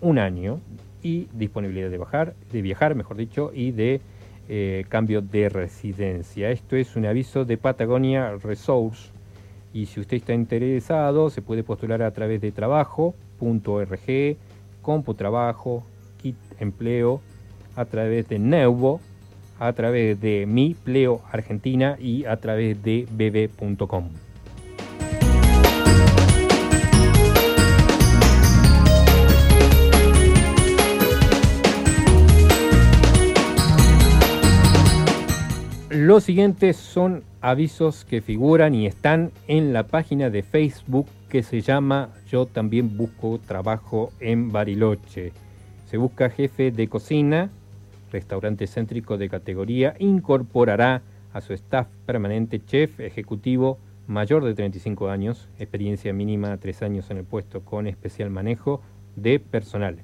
un 0.00 0.18
año 0.18 0.60
y 1.06 1.28
disponibilidad 1.32 1.88
de, 1.88 1.98
bajar, 1.98 2.34
de 2.50 2.62
viajar, 2.62 2.96
mejor 2.96 3.16
dicho, 3.16 3.52
y 3.54 3.70
de 3.70 4.00
eh, 4.48 4.84
cambio 4.88 5.22
de 5.22 5.48
residencia. 5.48 6.50
Esto 6.50 6.74
es 6.74 6.96
un 6.96 7.06
aviso 7.06 7.44
de 7.44 7.56
Patagonia 7.56 8.34
Resource 8.42 9.10
y 9.72 9.86
si 9.86 10.00
usted 10.00 10.16
está 10.16 10.34
interesado 10.34 11.30
se 11.30 11.42
puede 11.42 11.62
postular 11.62 12.02
a 12.02 12.10
través 12.10 12.40
de 12.40 12.50
trabajo.org, 12.50 14.36
CompuTrabajo, 14.82 15.84
Kit 16.20 16.36
Empleo, 16.58 17.20
a 17.76 17.84
través 17.84 18.28
de 18.28 18.40
Neuvo, 18.40 19.00
a 19.60 19.72
través 19.74 20.20
de 20.20 20.44
Mi 20.46 20.74
Pleo 20.74 21.20
Argentina 21.30 21.96
y 22.00 22.24
a 22.24 22.36
través 22.38 22.82
de 22.82 23.06
bb.com. 23.12 24.25
Los 36.06 36.22
siguientes 36.22 36.76
son 36.76 37.24
avisos 37.40 38.04
que 38.04 38.20
figuran 38.20 38.76
y 38.76 38.86
están 38.86 39.32
en 39.48 39.72
la 39.72 39.88
página 39.88 40.30
de 40.30 40.44
Facebook 40.44 41.08
que 41.28 41.42
se 41.42 41.62
llama 41.62 42.10
Yo 42.30 42.46
también 42.46 42.96
busco 42.96 43.40
trabajo 43.44 44.12
en 44.20 44.52
Bariloche. 44.52 45.32
Se 45.90 45.96
busca 45.96 46.30
jefe 46.30 46.70
de 46.70 46.86
cocina, 46.86 47.50
restaurante 48.12 48.68
céntrico 48.68 49.18
de 49.18 49.28
categoría, 49.28 49.96
incorporará 49.98 51.02
a 51.32 51.40
su 51.40 51.54
staff 51.54 51.88
permanente 52.06 52.64
chef 52.64 53.00
ejecutivo 53.00 53.80
mayor 54.06 54.44
de 54.44 54.54
35 54.54 55.08
años, 55.08 55.48
experiencia 55.58 56.12
mínima 56.12 56.56
3 56.56 56.82
años 56.82 57.10
en 57.10 57.16
el 57.16 57.24
puesto 57.24 57.62
con 57.62 57.88
especial 57.88 58.30
manejo 58.30 58.80
de 59.16 59.40
personal, 59.40 59.96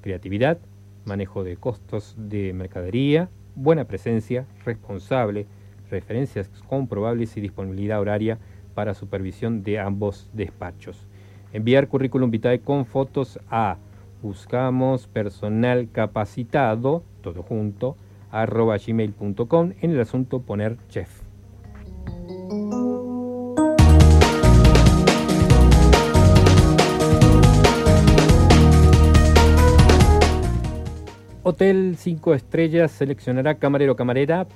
creatividad, 0.00 0.58
manejo 1.04 1.44
de 1.44 1.56
costos 1.56 2.16
de 2.18 2.52
mercadería, 2.54 3.28
buena 3.54 3.84
presencia, 3.84 4.46
responsable, 4.64 5.46
referencias 5.90 6.48
comprobables 6.68 7.36
y 7.36 7.40
disponibilidad 7.40 8.00
horaria 8.00 8.38
para 8.74 8.94
supervisión 8.94 9.62
de 9.62 9.78
ambos 9.78 10.28
despachos. 10.32 11.06
Enviar 11.52 11.88
currículum 11.88 12.30
vitae 12.30 12.60
con 12.60 12.84
fotos 12.84 13.38
a 13.48 13.76
buscamos 14.22 15.06
personal 15.06 15.88
capacitado, 15.92 17.04
todo 17.20 17.42
junto, 17.42 17.96
arroba 18.30 18.76
gmail.com, 18.78 19.72
en 19.80 19.90
el 19.90 20.00
asunto 20.00 20.40
poner 20.40 20.76
chef. 20.88 21.23
Hotel 31.46 31.96
5 31.98 32.32
Estrellas 32.32 32.90
seleccionará 32.90 33.56
camarero 33.56 33.92
o 33.92 33.96
camarera 33.96 34.46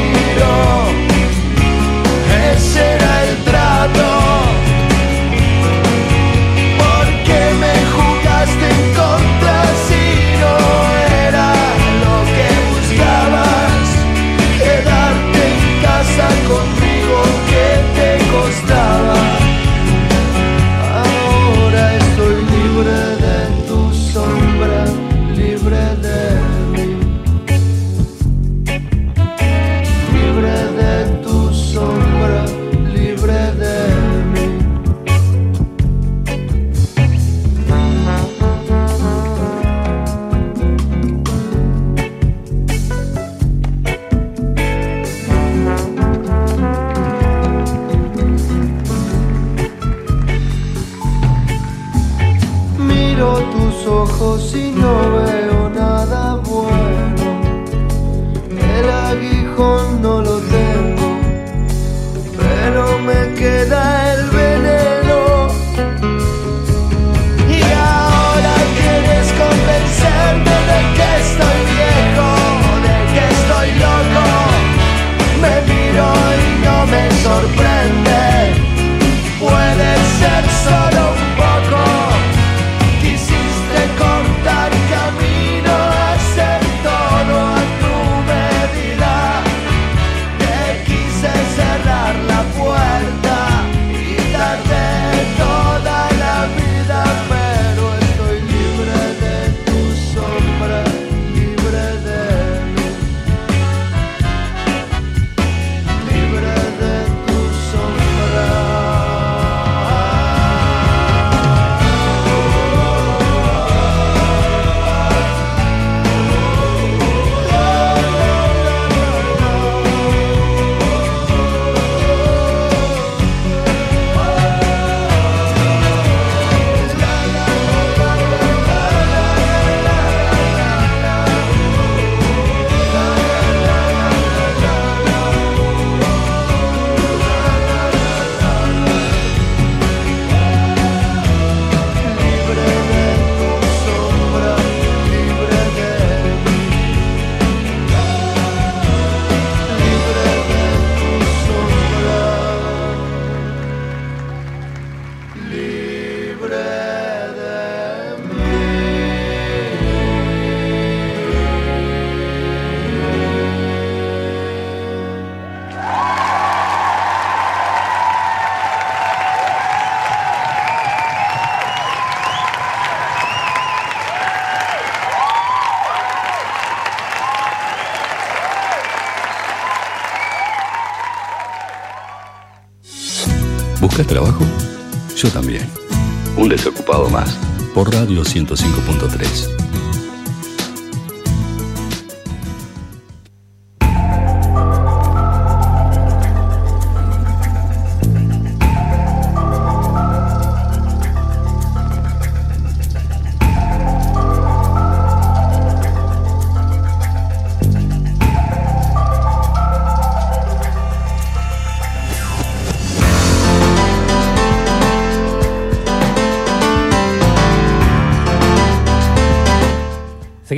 Por 187.79 187.95
Radio 187.95 188.25
105.3. 188.25 189.58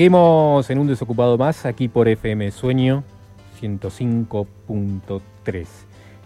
Seguimos 0.00 0.70
en 0.70 0.78
un 0.78 0.86
desocupado 0.86 1.36
más 1.36 1.66
aquí 1.66 1.86
por 1.86 2.08
FM 2.08 2.50
Sueño 2.52 3.04
105.3. 3.60 5.66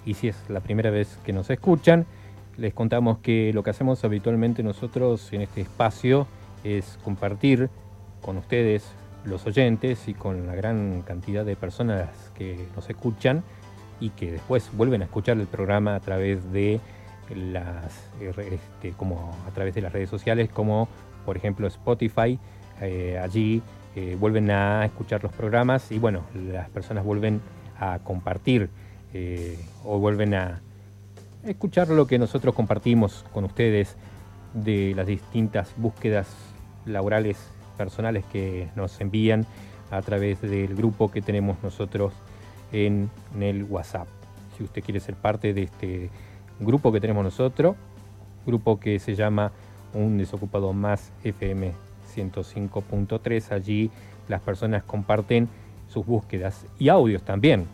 Y 0.07 0.15
si 0.15 0.29
es 0.29 0.37
la 0.49 0.61
primera 0.61 0.91
vez 0.91 1.19
que 1.25 1.33
nos 1.33 1.51
escuchan, 1.51 2.07
les 2.57 2.73
contamos 2.73 3.19
que 3.19 3.53
lo 3.53 3.65
que 3.65 3.71
hacemos 3.71 4.05
habitualmente 4.05 4.63
nosotros 4.63 5.33
en 5.33 5.41
este 5.41 5.63
espacio 5.63 6.29
es 6.63 7.01
compartir 7.03 7.69
con 8.23 8.37
ustedes, 8.37 8.85
los 9.25 9.45
oyentes, 9.45 10.07
y 10.07 10.15
con 10.15 10.47
la 10.47 10.55
gran 10.55 11.03
cantidad 11.03 11.45
de 11.45 11.57
personas 11.57 12.31
que 12.37 12.69
nos 12.77 12.89
escuchan 12.89 13.43
y 13.99 14.11
que 14.11 14.31
después 14.31 14.71
vuelven 14.75 15.03
a 15.03 15.07
escuchar 15.07 15.37
el 15.37 15.49
programa 15.49 15.97
a 15.97 16.01
través 16.01 16.53
de 16.53 16.79
las 17.35 18.09
este, 18.21 18.93
como 18.97 19.37
a 19.49 19.51
través 19.51 19.75
de 19.75 19.83
las 19.83 19.93
redes 19.93 20.11
sociales 20.11 20.49
como 20.49 20.87
por 21.27 21.37
ejemplo 21.37 21.67
Spotify 21.67 22.39
eh, 22.81 23.19
allí 23.23 23.63
eh, 23.97 24.17
vuelven 24.19 24.51
a 24.51 24.85
escuchar 24.85 25.23
los 25.23 25.33
programas 25.33 25.93
y 25.93 25.99
bueno, 25.99 26.23
las 26.35 26.69
personas 26.71 27.05
vuelven 27.05 27.41
a 27.79 28.01
compartir 28.01 28.69
eh, 29.13 29.59
o 29.85 29.99
vuelven 29.99 30.35
a 30.35 30.61
escuchar 31.45 31.89
lo 31.89 32.07
que 32.07 32.19
nosotros 32.19 32.55
compartimos 32.55 33.25
con 33.33 33.45
ustedes 33.45 33.97
de 34.53 34.95
las 34.97 35.07
distintas 35.07 35.73
búsquedas 35.77 36.29
laborales 36.87 37.39
personales 37.77 38.25
que 38.33 38.69
nos 38.75 39.01
envían 39.01 39.47
a 39.91 40.03
través 40.03 40.41
del 40.43 40.75
grupo 40.75 41.11
que 41.11 41.23
tenemos 41.23 41.63
nosotros 41.63 42.13
en, 42.73 43.11
en 43.35 43.43
el 43.43 43.65
WhatsApp. 43.65 44.09
Si 44.57 44.65
usted 44.65 44.83
quiere 44.83 45.01
ser 45.01 45.15
parte 45.15 45.55
de 45.55 45.63
este 45.65 46.11
grupo 46.59 46.91
que 46.93 47.01
tenemos 47.01 47.23
nosotros, 47.23 47.77
grupo 48.45 48.81
que 48.81 48.99
se 48.99 49.15
llama 49.15 49.53
un 49.93 50.19
desocupado 50.19 50.73
más 50.73 51.13
FM 51.23 51.73
105.3. 52.17 53.53
Allí 53.53 53.91
las 54.29 54.41
personas 54.41 54.83
comparten 54.83 55.49
sus 55.89 56.07
búsquedas 56.07 56.67
y 56.79 56.89
audios 56.89 57.23
también. 57.23 57.67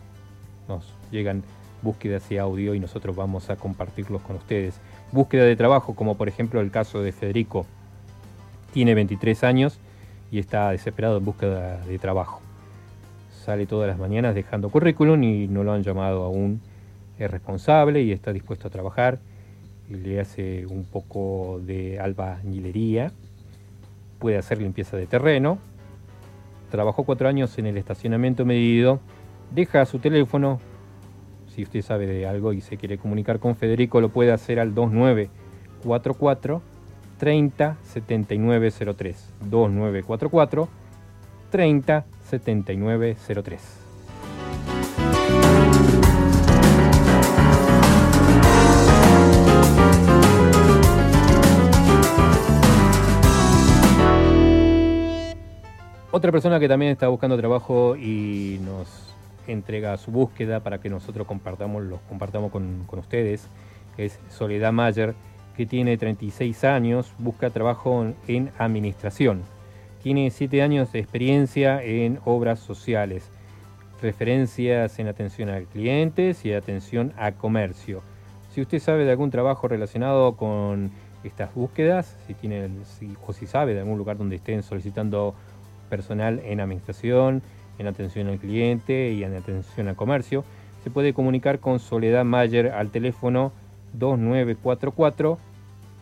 Nos 0.68 0.94
llegan 1.10 1.42
búsquedas 1.82 2.30
y 2.30 2.38
audio 2.38 2.74
y 2.74 2.80
nosotros 2.80 3.16
vamos 3.16 3.50
a 3.50 3.56
compartirlos 3.56 4.22
con 4.22 4.36
ustedes. 4.36 4.80
Búsqueda 5.12 5.44
de 5.44 5.56
trabajo, 5.56 5.94
como 5.94 6.16
por 6.16 6.28
ejemplo 6.28 6.60
el 6.60 6.70
caso 6.70 7.02
de 7.02 7.12
Federico. 7.12 7.66
Tiene 8.72 8.94
23 8.94 9.44
años 9.44 9.78
y 10.30 10.38
está 10.38 10.70
desesperado 10.70 11.18
en 11.18 11.24
búsqueda 11.24 11.78
de 11.78 11.98
trabajo. 11.98 12.40
Sale 13.44 13.66
todas 13.66 13.88
las 13.88 13.98
mañanas 13.98 14.34
dejando 14.34 14.68
currículum 14.68 15.22
y 15.22 15.48
no 15.48 15.64
lo 15.64 15.72
han 15.72 15.82
llamado 15.82 16.22
aún. 16.22 16.60
Es 17.18 17.30
responsable 17.30 18.02
y 18.02 18.12
está 18.12 18.32
dispuesto 18.32 18.68
a 18.68 18.70
trabajar. 18.70 19.18
Y 19.88 19.94
le 19.94 20.20
hace 20.20 20.66
un 20.66 20.84
poco 20.84 21.60
de 21.64 21.98
albañilería. 21.98 23.12
Puede 24.20 24.38
hacer 24.38 24.62
limpieza 24.62 24.96
de 24.96 25.08
terreno. 25.08 25.58
Trabajó 26.70 27.02
cuatro 27.02 27.28
años 27.28 27.58
en 27.58 27.66
el 27.66 27.76
estacionamiento 27.76 28.44
medido. 28.44 29.00
Deja 29.50 29.84
su 29.86 29.98
teléfono. 29.98 30.60
Si 31.48 31.64
usted 31.64 31.82
sabe 31.82 32.06
de 32.06 32.28
algo 32.28 32.52
y 32.52 32.60
se 32.60 32.76
quiere 32.76 32.98
comunicar 32.98 33.40
con 33.40 33.56
Federico, 33.56 34.00
lo 34.00 34.10
puede 34.10 34.30
hacer 34.30 34.60
al 34.60 34.72
2944 34.74 36.62
30 37.18 37.76
7903 37.82 39.34
2944 39.40 40.68
30 41.50 42.06
Otra 56.20 56.32
persona 56.32 56.60
que 56.60 56.68
también 56.68 56.92
está 56.92 57.08
buscando 57.08 57.38
trabajo 57.38 57.96
y 57.96 58.60
nos 58.62 59.14
entrega 59.46 59.96
su 59.96 60.10
búsqueda 60.10 60.60
para 60.60 60.78
que 60.78 60.90
nosotros 60.90 61.26
compartamos, 61.26 61.82
los 61.82 61.98
compartamos 62.10 62.52
con, 62.52 62.84
con 62.86 62.98
ustedes 62.98 63.48
es 63.96 64.20
Soledad 64.28 64.70
Mayer 64.70 65.14
que 65.56 65.64
tiene 65.64 65.96
36 65.96 66.62
años, 66.64 67.10
busca 67.16 67.48
trabajo 67.48 68.12
en 68.28 68.50
administración. 68.58 69.44
Tiene 70.02 70.30
7 70.30 70.60
años 70.60 70.92
de 70.92 70.98
experiencia 70.98 71.82
en 71.82 72.20
obras 72.26 72.58
sociales, 72.58 73.30
referencias 74.02 74.98
en 74.98 75.08
atención 75.08 75.48
a 75.48 75.58
clientes 75.60 76.44
y 76.44 76.52
atención 76.52 77.14
a 77.16 77.32
comercio. 77.32 78.02
Si 78.50 78.60
usted 78.60 78.78
sabe 78.78 79.06
de 79.06 79.12
algún 79.12 79.30
trabajo 79.30 79.68
relacionado 79.68 80.36
con 80.36 80.90
estas 81.24 81.54
búsquedas, 81.54 82.18
si 82.26 82.34
tiene 82.34 82.68
o 83.26 83.32
si 83.32 83.46
sabe 83.46 83.72
de 83.72 83.80
algún 83.80 83.96
lugar 83.96 84.18
donde 84.18 84.36
estén 84.36 84.62
solicitando 84.62 85.34
personal 85.90 86.40
en 86.44 86.60
administración, 86.60 87.42
en 87.78 87.86
atención 87.86 88.28
al 88.28 88.38
cliente 88.38 89.12
y 89.12 89.24
en 89.24 89.34
atención 89.34 89.88
al 89.88 89.96
comercio, 89.96 90.44
se 90.82 90.90
puede 90.90 91.12
comunicar 91.12 91.58
con 91.58 91.78
Soledad 91.78 92.24
Mayer 92.24 92.68
al 92.68 92.90
teléfono 92.90 93.52
2944 93.92 95.38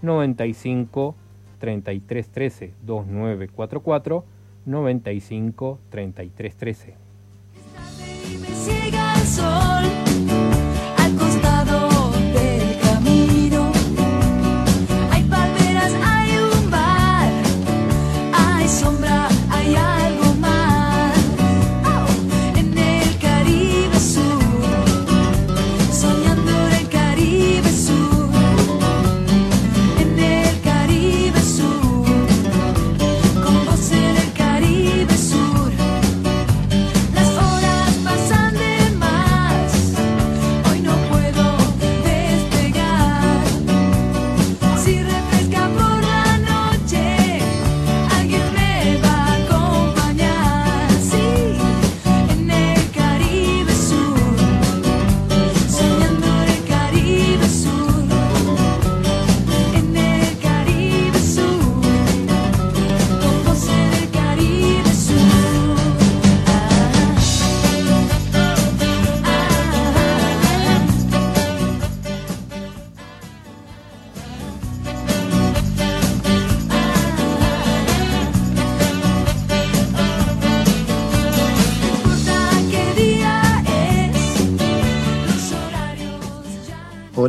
95 0.03 1.17
33 1.59 2.29
13 2.29 2.75
2944 2.83 4.25
95 4.67 5.79
33 5.91 6.55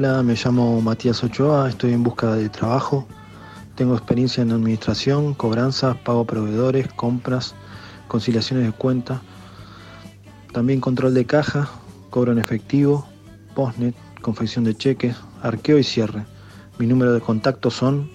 Me 0.10 0.34
llamo 0.34 0.82
Matías 0.82 1.24
Ochoa, 1.24 1.70
estoy 1.70 1.94
en 1.94 2.02
busca 2.02 2.34
de 2.34 2.50
trabajo. 2.50 3.06
Tengo 3.76 3.94
experiencia 3.94 4.42
en 4.42 4.52
administración, 4.52 5.36
cobranzas, 5.36 5.98
pago 5.98 6.22
a 6.22 6.26
proveedores, 6.26 6.88
compras, 6.94 7.54
conciliaciones 8.08 8.66
de 8.66 8.72
cuenta. 8.72 9.22
También 10.52 10.82
control 10.82 11.14
de 11.14 11.26
caja, 11.26 11.70
cobro 12.10 12.32
en 12.32 12.40
efectivo, 12.40 13.06
postnet, 13.54 13.94
confección 14.24 14.64
de 14.64 14.76
cheques, 14.76 15.16
arqueo 15.44 15.78
y 15.78 15.84
cierre. 15.84 16.26
Mi 16.80 16.88
número 16.88 17.14
de 17.14 17.22
contacto 17.22 17.70
son 17.70 18.10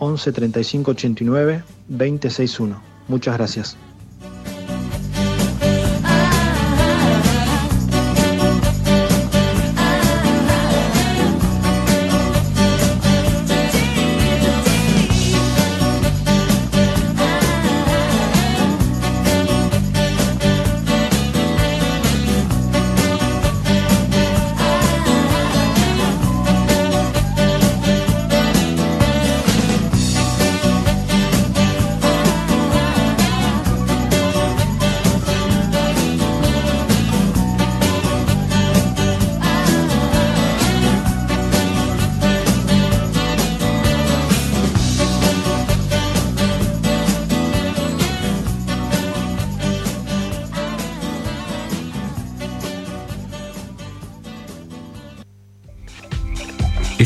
11 0.00 0.32
35 0.32 0.90
89 0.90 1.64
261. 1.88 2.78
Muchas 3.08 3.38
gracias. 3.38 3.78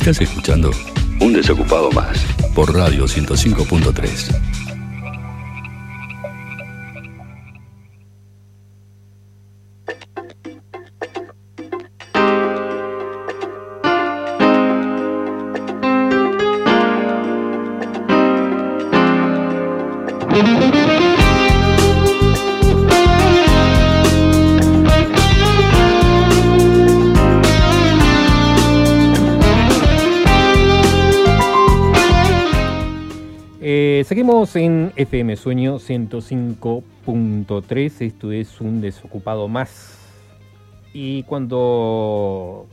Estás 0.09 0.27
escuchando 0.27 0.71
Un 1.21 1.35
Desocupado 1.35 1.90
Más 1.90 2.25
por 2.55 2.75
Radio 2.75 3.05
105.3. 3.05 4.58
FM 34.99 35.35
Sueño 35.37 35.79
105.3. 35.79 38.01
Esto 38.01 38.33
es 38.33 38.61
un 38.61 38.81
desocupado 38.81 39.47
más. 39.47 39.97
Y 40.93 41.23
cuando 41.23 42.67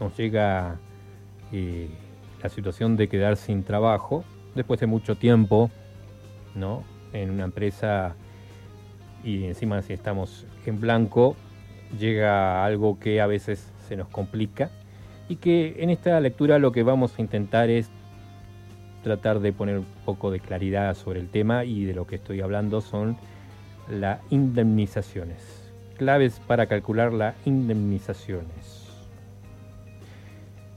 nos 0.00 0.16
llega 0.16 0.80
eh, 1.52 1.88
la 2.42 2.48
situación 2.48 2.96
de 2.96 3.06
quedar 3.06 3.36
sin 3.36 3.62
trabajo, 3.62 4.24
después 4.56 4.80
de 4.80 4.86
mucho 4.86 5.14
tiempo, 5.14 5.70
¿no? 6.56 6.82
En 7.12 7.30
una 7.30 7.44
empresa 7.44 8.16
y 9.22 9.44
encima 9.44 9.82
si 9.82 9.92
estamos 9.92 10.46
en 10.66 10.80
blanco, 10.80 11.36
llega 11.96 12.64
algo 12.64 12.98
que 12.98 13.20
a 13.20 13.28
veces 13.28 13.70
se 13.86 13.94
nos 13.94 14.08
complica 14.08 14.68
y 15.28 15.36
que 15.36 15.76
en 15.78 15.90
esta 15.90 16.18
lectura 16.18 16.58
lo 16.58 16.72
que 16.72 16.82
vamos 16.82 17.16
a 17.16 17.22
intentar 17.22 17.70
es 17.70 17.88
tratar 19.04 19.38
de 19.38 19.52
poner 19.52 19.78
un 19.78 19.86
poco 20.04 20.32
de 20.32 20.40
claridad 20.40 20.96
sobre 20.96 21.20
el 21.20 21.28
tema 21.28 21.64
y 21.64 21.84
de 21.84 21.94
lo 21.94 22.06
que 22.06 22.16
estoy 22.16 22.40
hablando 22.40 22.80
son 22.80 23.16
las 23.88 24.18
indemnizaciones. 24.30 25.72
Claves 25.96 26.40
para 26.46 26.66
calcular 26.66 27.12
las 27.12 27.36
indemnizaciones. 27.46 28.88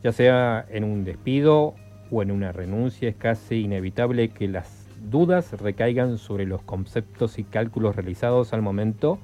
Ya 0.04 0.12
sea 0.12 0.66
en 0.70 0.84
un 0.84 1.06
despido 1.06 1.74
o 2.12 2.22
en 2.22 2.32
una 2.32 2.52
renuncia, 2.52 3.10
es 3.10 3.16
casi 3.16 3.62
inevitable 3.62 4.30
que 4.30 4.48
las 4.48 4.86
dudas 5.10 5.54
recaigan 5.54 6.18
sobre 6.18 6.46
los 6.46 6.62
conceptos 6.62 7.40
y 7.40 7.44
cálculos 7.44 7.96
realizados 7.96 8.54
al 8.54 8.62
momento 8.62 9.20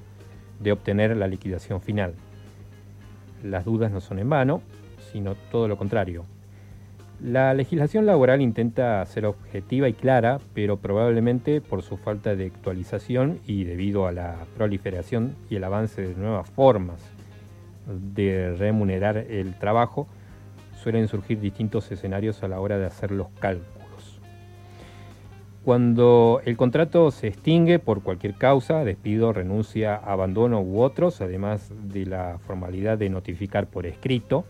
de 0.60 0.72
obtener 0.72 1.16
la 1.16 1.28
liquidación 1.28 1.80
final. 1.80 2.14
Las 3.42 3.64
dudas 3.64 3.92
no 3.92 4.00
son 4.00 4.18
en 4.18 4.30
vano, 4.30 4.62
sino 5.12 5.34
todo 5.50 5.68
lo 5.68 5.76
contrario. 5.76 6.24
La 7.22 7.54
legislación 7.54 8.06
laboral 8.06 8.42
intenta 8.42 9.04
ser 9.06 9.24
objetiva 9.26 9.88
y 9.88 9.94
clara, 9.94 10.40
pero 10.52 10.78
probablemente 10.78 11.60
por 11.60 11.82
su 11.82 11.96
falta 11.96 12.34
de 12.34 12.46
actualización 12.46 13.40
y 13.46 13.64
debido 13.64 14.06
a 14.06 14.12
la 14.12 14.46
proliferación 14.56 15.34
y 15.48 15.56
el 15.56 15.64
avance 15.64 16.02
de 16.02 16.14
nuevas 16.14 16.50
formas 16.50 17.00
de 17.86 18.54
remunerar 18.56 19.16
el 19.16 19.54
trabajo, 19.58 20.06
suelen 20.74 21.08
surgir 21.08 21.40
distintos 21.40 21.90
escenarios 21.90 22.42
a 22.42 22.48
la 22.48 22.60
hora 22.60 22.78
de 22.78 22.86
hacer 22.86 23.10
los 23.10 23.28
cálculos. 23.38 24.20
Cuando 25.64 26.42
el 26.44 26.58
contrato 26.58 27.10
se 27.10 27.28
extingue 27.28 27.78
por 27.78 28.02
cualquier 28.02 28.34
causa, 28.34 28.84
despido, 28.84 29.32
renuncia, 29.32 29.94
abandono 29.96 30.60
u 30.60 30.82
otros, 30.82 31.22
además 31.22 31.72
de 31.84 32.04
la 32.04 32.38
formalidad 32.46 32.98
de 32.98 33.08
notificar 33.08 33.66
por 33.66 33.86
escrito, 33.86 34.44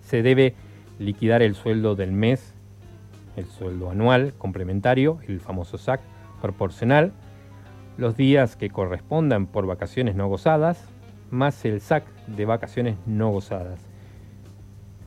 se 0.00 0.22
debe 0.22 0.54
liquidar 0.98 1.42
el 1.42 1.54
sueldo 1.54 1.94
del 1.94 2.12
mes, 2.12 2.54
el 3.36 3.46
sueldo 3.46 3.90
anual 3.90 4.34
complementario, 4.36 5.18
el 5.28 5.40
famoso 5.40 5.78
SAC 5.78 6.00
proporcional, 6.40 7.12
los 7.96 8.16
días 8.16 8.56
que 8.56 8.70
correspondan 8.70 9.46
por 9.46 9.66
vacaciones 9.66 10.14
no 10.14 10.28
gozadas, 10.28 10.88
más 11.30 11.64
el 11.64 11.80
SAC 11.80 12.04
de 12.26 12.44
vacaciones 12.44 12.96
no 13.06 13.30
gozadas. 13.30 13.80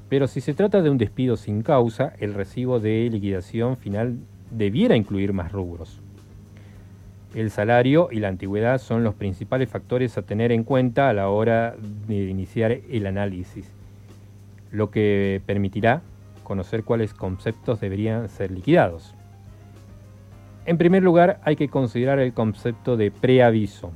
Pero 0.09 0.27
si 0.27 0.41
se 0.41 0.53
trata 0.53 0.81
de 0.81 0.89
un 0.89 0.97
despido 0.97 1.37
sin 1.37 1.61
causa, 1.61 2.13
el 2.19 2.33
recibo 2.33 2.79
de 2.79 3.09
liquidación 3.09 3.77
final 3.77 4.17
debiera 4.49 4.95
incluir 4.95 5.31
más 5.31 5.51
rubros. 5.51 6.01
El 7.33 7.49
salario 7.49 8.09
y 8.11 8.19
la 8.19 8.27
antigüedad 8.27 8.77
son 8.77 9.05
los 9.05 9.15
principales 9.15 9.69
factores 9.69 10.17
a 10.17 10.23
tener 10.23 10.51
en 10.51 10.65
cuenta 10.65 11.07
a 11.07 11.13
la 11.13 11.29
hora 11.29 11.77
de 12.07 12.25
iniciar 12.25 12.73
el 12.73 13.07
análisis, 13.07 13.71
lo 14.71 14.89
que 14.89 15.41
permitirá 15.45 16.01
conocer 16.43 16.83
cuáles 16.83 17.13
conceptos 17.13 17.79
deberían 17.79 18.27
ser 18.29 18.51
liquidados. 18.51 19.15
En 20.65 20.77
primer 20.77 21.03
lugar, 21.03 21.39
hay 21.43 21.55
que 21.55 21.69
considerar 21.69 22.19
el 22.19 22.33
concepto 22.33 22.97
de 22.97 23.11
preaviso. 23.11 23.91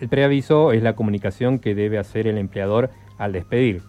El 0.00 0.08
preaviso 0.08 0.72
es 0.72 0.82
la 0.82 0.94
comunicación 0.94 1.58
que 1.58 1.74
debe 1.74 1.98
hacer 1.98 2.26
el 2.26 2.38
empleador 2.38 2.90
al 3.18 3.32
despedir, 3.32 3.82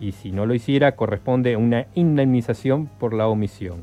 y 0.00 0.12
si 0.12 0.32
no 0.32 0.46
lo 0.46 0.54
hiciera 0.54 0.96
corresponde 0.96 1.56
una 1.56 1.86
indemnización 1.94 2.86
por 2.86 3.14
la 3.14 3.28
omisión. 3.28 3.82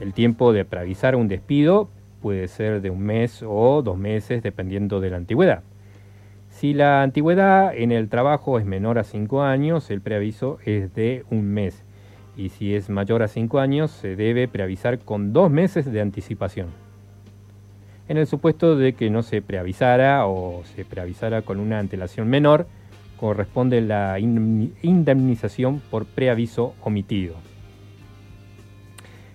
El 0.00 0.14
tiempo 0.14 0.52
de 0.52 0.64
preavisar 0.64 1.16
un 1.16 1.28
despido 1.28 1.90
puede 2.22 2.48
ser 2.48 2.80
de 2.80 2.90
un 2.90 3.00
mes 3.00 3.42
o 3.46 3.82
dos 3.82 3.98
meses 3.98 4.42
dependiendo 4.42 5.00
de 5.00 5.10
la 5.10 5.16
antigüedad. 5.16 5.62
Si 6.58 6.74
la 6.74 7.04
antigüedad 7.04 7.72
en 7.72 7.92
el 7.92 8.08
trabajo 8.08 8.58
es 8.58 8.64
menor 8.64 8.98
a 8.98 9.04
cinco 9.04 9.44
años, 9.44 9.92
el 9.92 10.00
preaviso 10.00 10.58
es 10.64 10.92
de 10.92 11.24
un 11.30 11.44
mes. 11.44 11.84
Y 12.36 12.48
si 12.48 12.74
es 12.74 12.90
mayor 12.90 13.22
a 13.22 13.28
cinco 13.28 13.60
años, 13.60 13.92
se 13.92 14.16
debe 14.16 14.48
preavisar 14.48 14.98
con 14.98 15.32
dos 15.32 15.52
meses 15.52 15.86
de 15.92 16.00
anticipación. 16.00 16.66
En 18.08 18.16
el 18.16 18.26
supuesto 18.26 18.74
de 18.74 18.94
que 18.94 19.08
no 19.08 19.22
se 19.22 19.40
preavisara 19.40 20.26
o 20.26 20.64
se 20.64 20.84
preavisara 20.84 21.42
con 21.42 21.60
una 21.60 21.78
antelación 21.78 22.26
menor, 22.28 22.66
corresponde 23.20 23.80
la 23.80 24.18
indemnización 24.18 25.80
por 25.92 26.06
preaviso 26.06 26.74
omitido. 26.82 27.36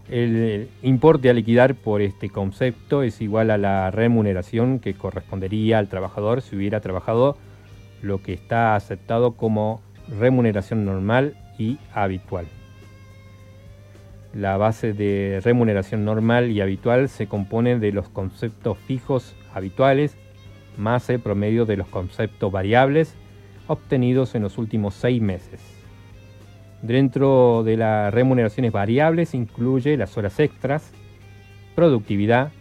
El 0.10 0.70
importe 0.82 1.30
a 1.30 1.34
liquidar 1.34 1.76
por 1.76 2.02
este 2.02 2.30
concepto 2.30 3.04
es 3.04 3.22
igual 3.22 3.52
a 3.52 3.58
la 3.58 3.90
remuneración 3.90 4.80
que 4.80 4.96
correspondería 4.96 5.80
al 5.80 5.88
trabajador 5.88 6.42
si 6.42 6.56
hubiera 6.56 6.82
trabajado 6.82 7.38
lo 8.02 8.22
que 8.22 8.34
está 8.34 8.76
aceptado 8.76 9.32
como 9.32 9.82
remuneración 10.20 10.84
normal 10.84 11.36
y 11.58 11.78
habitual. 11.94 12.48
La 14.34 14.58
base 14.58 14.94
de 14.94 15.40
remuneración 15.44 16.04
normal 16.04 16.52
y 16.52 16.60
habitual 16.60 17.08
se 17.08 17.28
compone 17.28 17.80
de 17.80 17.92
los 17.92 18.10
conceptos 18.10 18.78
fijos 18.80 19.36
habituales 19.54 20.18
más 20.78 21.10
el 21.10 21.20
promedio 21.20 21.66
de 21.66 21.78
los 21.78 21.88
conceptos 21.88 22.52
variables 22.52 23.16
obtenidos 23.68 24.36
en 24.36 24.42
los 24.42 24.58
últimos 24.58 24.96
seis 24.96 25.22
meses. 25.22 25.73
Dentro 26.84 27.64
de 27.64 27.78
las 27.78 28.14
remuneraciones 28.14 28.72
variables 28.74 29.34
incluye 29.34 29.96
las 29.96 30.18
horas 30.18 30.38
extras, 30.42 30.92
productividad, 31.76 32.52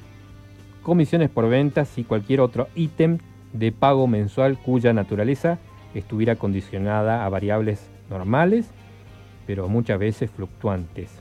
comisiones 0.83 1.29
por 1.29 1.49
ventas 1.49 1.99
y 1.99 2.05
cualquier 2.05 2.41
otro 2.41 2.69
ítem 2.77 3.19
de 3.53 3.73
pago 3.73 4.07
mensual 4.07 4.59
cuya 4.59 4.93
naturaleza 4.93 5.59
estuviera 5.93 6.37
condicionada 6.37 7.27
a 7.27 7.29
variables 7.31 7.91
normales, 8.09 8.71
pero 9.45 9.69
muchas 9.69 9.99
veces 9.99 10.31
fluctuantes. 10.31 11.21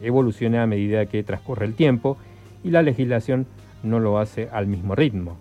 evoluciona 0.00 0.62
a 0.62 0.66
medida 0.66 1.06
que 1.06 1.22
transcurre 1.22 1.66
el 1.66 1.74
tiempo 1.74 2.16
y 2.64 2.70
la 2.70 2.82
legislación 2.82 3.46
no 3.82 4.00
lo 4.00 4.18
hace 4.18 4.48
al 4.52 4.66
mismo 4.66 4.94
ritmo. 4.94 5.36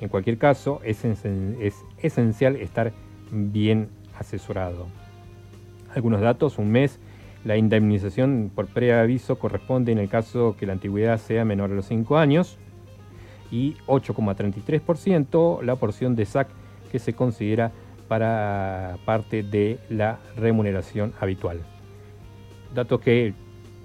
En 0.00 0.08
cualquier 0.08 0.38
caso, 0.38 0.80
es, 0.84 1.04
esencial 2.02 2.56
estar 2.56 2.92
bien 3.30 3.88
asesorado. 4.18 4.86
Algunos 5.94 6.20
datos, 6.20 6.58
un 6.58 6.70
mes, 6.70 6.98
la 7.44 7.56
indemnización 7.56 8.50
por 8.54 8.66
preaviso 8.66 9.38
corresponde 9.38 9.92
en 9.92 9.98
el 9.98 10.08
caso 10.08 10.56
que 10.58 10.66
la 10.66 10.74
antigüedad 10.74 11.18
sea 11.18 11.44
menor 11.44 11.70
a 11.70 11.74
los 11.74 11.86
5 11.86 12.16
años 12.16 12.58
y 13.50 13.74
8,33% 13.86 15.62
la 15.62 15.76
porción 15.76 16.16
de 16.16 16.26
SAC 16.26 16.48
que 16.92 16.98
se 16.98 17.14
considera 17.14 17.72
para 18.08 18.98
parte 19.04 19.42
de 19.42 19.78
la 19.88 20.18
remuneración 20.36 21.12
habitual. 21.20 21.60
Datos 22.74 23.00
que 23.00 23.34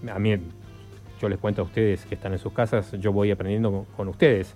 a 0.10 0.20
mí, 0.20 0.38
yo 1.22 1.30
les 1.30 1.40
cuento 1.40 1.62
a 1.62 1.66
ustedes 1.66 2.06
que 2.06 2.16
están 2.16 2.34
en 2.34 2.40
sus 2.40 2.54
casas, 2.54 2.92
yo 3.00 3.12
voy 3.12 3.32
aprendiendo 3.32 3.86
con 3.96 4.08
ustedes. 4.08 4.56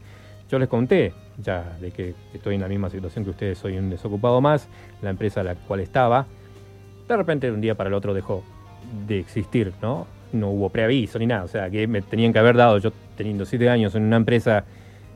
Yo 0.49 0.57
les 0.57 0.67
conté 0.67 1.13
ya 1.37 1.77
de 1.79 1.91
que 1.91 2.15
estoy 2.33 2.55
en 2.55 2.61
la 2.61 2.67
misma 2.67 2.89
situación 2.89 3.23
que 3.23 3.31
ustedes, 3.31 3.57
soy 3.57 3.77
un 3.77 3.89
desocupado 3.89 4.41
más, 4.41 4.67
la 5.01 5.11
empresa 5.11 5.41
a 5.41 5.43
la 5.43 5.55
cual 5.55 5.79
estaba, 5.79 6.25
de 7.07 7.17
repente 7.17 7.47
de 7.47 7.53
un 7.53 7.61
día 7.61 7.75
para 7.75 7.87
el 7.87 7.93
otro 7.93 8.13
dejó 8.13 8.43
de 9.07 9.19
existir, 9.19 9.73
¿no? 9.81 10.07
No 10.33 10.49
hubo 10.49 10.69
preaviso 10.69 11.19
ni 11.19 11.27
nada, 11.27 11.43
o 11.43 11.47
sea, 11.47 11.69
que 11.69 11.87
me 11.87 12.01
tenían 12.01 12.33
que 12.33 12.39
haber 12.39 12.55
dado, 12.55 12.77
yo 12.79 12.91
teniendo 13.15 13.45
siete 13.45 13.69
años 13.69 13.95
en 13.95 14.03
una 14.03 14.17
empresa, 14.17 14.65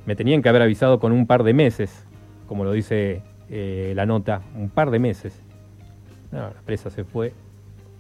me 0.06 0.16
tenían 0.16 0.42
que 0.42 0.50
haber 0.50 0.62
avisado 0.62 1.00
con 1.00 1.12
un 1.12 1.26
par 1.26 1.44
de 1.44 1.54
meses, 1.54 2.06
como 2.48 2.64
lo 2.64 2.72
dice 2.72 3.22
eh, 3.50 3.94
la 3.96 4.06
nota, 4.06 4.42
un 4.56 4.70
par 4.70 4.92
de 4.92 5.00
meses. 5.00 5.42
La 6.32 6.50
empresa 6.50 6.90
se 6.90 7.04
fue, 7.04 7.34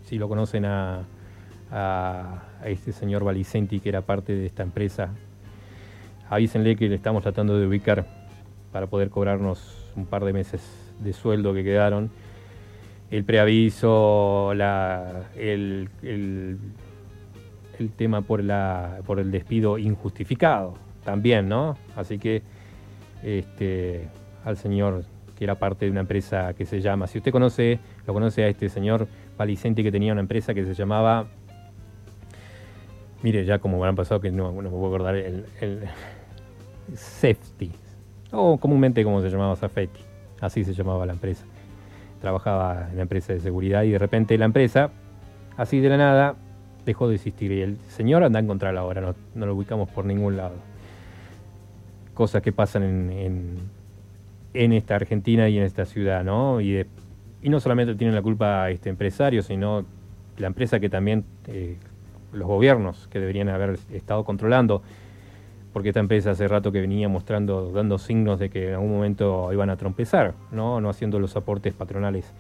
si 0.03 0.17
lo 0.17 0.27
conocen 0.27 0.65
a, 0.65 1.03
a, 1.74 2.43
este 2.65 2.91
señor 2.91 3.24
Valicenti, 3.24 3.80
que 3.80 3.89
era 3.89 4.01
parte 4.01 4.34
de 4.34 4.45
esta 4.45 4.63
empresa, 4.63 5.09
avísenle 6.30 6.76
que 6.76 6.88
le 6.88 6.95
estamos 6.95 7.24
tratando 7.24 7.57
de 7.57 7.67
ubicar 7.67 8.05
para 8.71 8.88
poder 8.88 9.09
cobrarnos 9.09 9.91
un 9.95 10.05
par 10.05 10.24
de 10.24 10.34
meses 10.34 10.61
de 10.99 11.11
sueldo 11.13 11.53
que 11.53 11.63
quedaron 11.63 12.11
el 13.11 13.26
preaviso, 13.26 14.53
la, 14.55 15.30
el, 15.36 15.89
el, 16.01 16.57
tema 17.95 18.21
por, 18.21 18.43
la, 18.43 18.99
por 19.05 19.19
el 19.19 19.30
despido 19.30 19.78
injustificado 19.78 20.76
también, 21.03 21.49
¿no? 21.49 21.78
Así 21.95 22.17
que 22.17 22.41
este, 23.24 24.07
al 24.45 24.57
señor 24.57 25.03
que 25.38 25.43
era 25.43 25.55
parte 25.55 25.86
de 25.86 25.91
una 25.91 26.01
empresa 26.01 26.53
que 26.53 26.65
se 26.65 26.82
llama, 26.82 27.07
si 27.07 27.17
usted 27.17 27.32
conoce, 27.32 27.80
lo 28.07 28.13
conoce 28.13 28.43
a 28.43 28.47
este 28.47 28.69
señor 28.69 29.07
Palicenti 29.36 29.84
que 29.84 29.91
tenía 29.91 30.11
una 30.11 30.21
empresa 30.21 30.53
que 30.53 30.63
se 30.63 30.74
llamaba, 30.74 31.28
mire 33.24 33.45
ya 33.45 33.57
como 33.57 33.80
me 33.80 33.88
han 33.88 33.95
pasado 33.95 34.21
que 34.21 34.32
no, 34.32 34.51
no 34.51 34.61
me 34.61 34.69
puedo 34.69 34.88
acordar, 34.88 35.15
el, 35.15 35.45
el 35.59 35.82
Safety, 36.93 37.71
o 38.32 38.57
comúnmente 38.57 39.03
como 39.03 39.21
se 39.21 39.30
llamaba 39.30 39.55
Safety, 39.55 40.01
así 40.41 40.63
se 40.63 40.74
llamaba 40.74 41.05
la 41.05 41.13
empresa 41.13 41.45
trabajaba 42.24 42.88
en 42.89 42.95
la 42.95 43.01
empresa 43.01 43.34
de 43.34 43.41
seguridad 43.41 43.84
y 43.84 43.91
de 43.91 43.99
repente 43.99 44.38
la 44.38 44.45
empresa, 44.45 44.91
así 45.57 45.82
de 45.82 45.89
la 45.89 45.97
nada, 45.97 46.36
dejó 46.86 47.09
de 47.09 47.15
existir. 47.15 47.51
Y 47.51 47.59
el 47.59 47.78
señor 47.89 48.24
anda 48.24 48.39
en 48.39 48.47
contra 48.47 48.71
la 48.71 48.86
hora, 48.86 49.01
no, 49.01 49.13
no 49.36 49.45
lo 49.45 49.53
ubicamos 49.53 49.89
por 49.89 50.05
ningún 50.05 50.38
lado. 50.38 50.55
Cosas 52.13 52.41
que 52.41 52.53
pasan 52.53 52.84
en, 52.84 53.57
en, 54.53 54.71
esta 54.71 54.95
Argentina 54.95 55.49
y 55.49 55.57
en 55.57 55.65
esta 55.65 55.84
ciudad, 55.84 56.24
¿no? 56.24 56.61
Y, 56.61 56.86
y 57.41 57.49
no 57.49 57.59
solamente 57.59 57.93
tienen 57.95 58.15
la 58.15 58.21
culpa 58.21 58.69
este 58.69 58.89
empresario, 58.89 59.43
sino 59.43 59.86
la 60.38 60.47
empresa 60.47 60.80
que 60.80 60.88
también 60.88 61.26
eh, 61.47 61.76
los 62.34 62.47
gobiernos 62.47 63.07
que 63.07 63.19
deberían 63.19 63.49
haber 63.49 63.79
estado 63.91 64.23
controlando 64.23 64.81
porque 65.73 65.89
esta 65.89 65.99
empresa 65.99 66.31
hace 66.31 66.47
rato 66.47 66.71
que 66.71 66.79
venía 66.79 67.09
mostrando, 67.09 67.71
dando 67.71 67.97
signos 67.97 68.38
de 68.38 68.49
que 68.51 68.69
en 68.69 68.73
algún 68.75 68.91
momento 68.91 69.51
iban 69.51 69.71
a 69.71 69.75
trompezar, 69.75 70.36
¿no? 70.51 70.79
no 70.79 70.89
haciendo 70.89 71.19
los 71.19 71.36
aportes 71.36 71.73
patronales. 71.73 72.31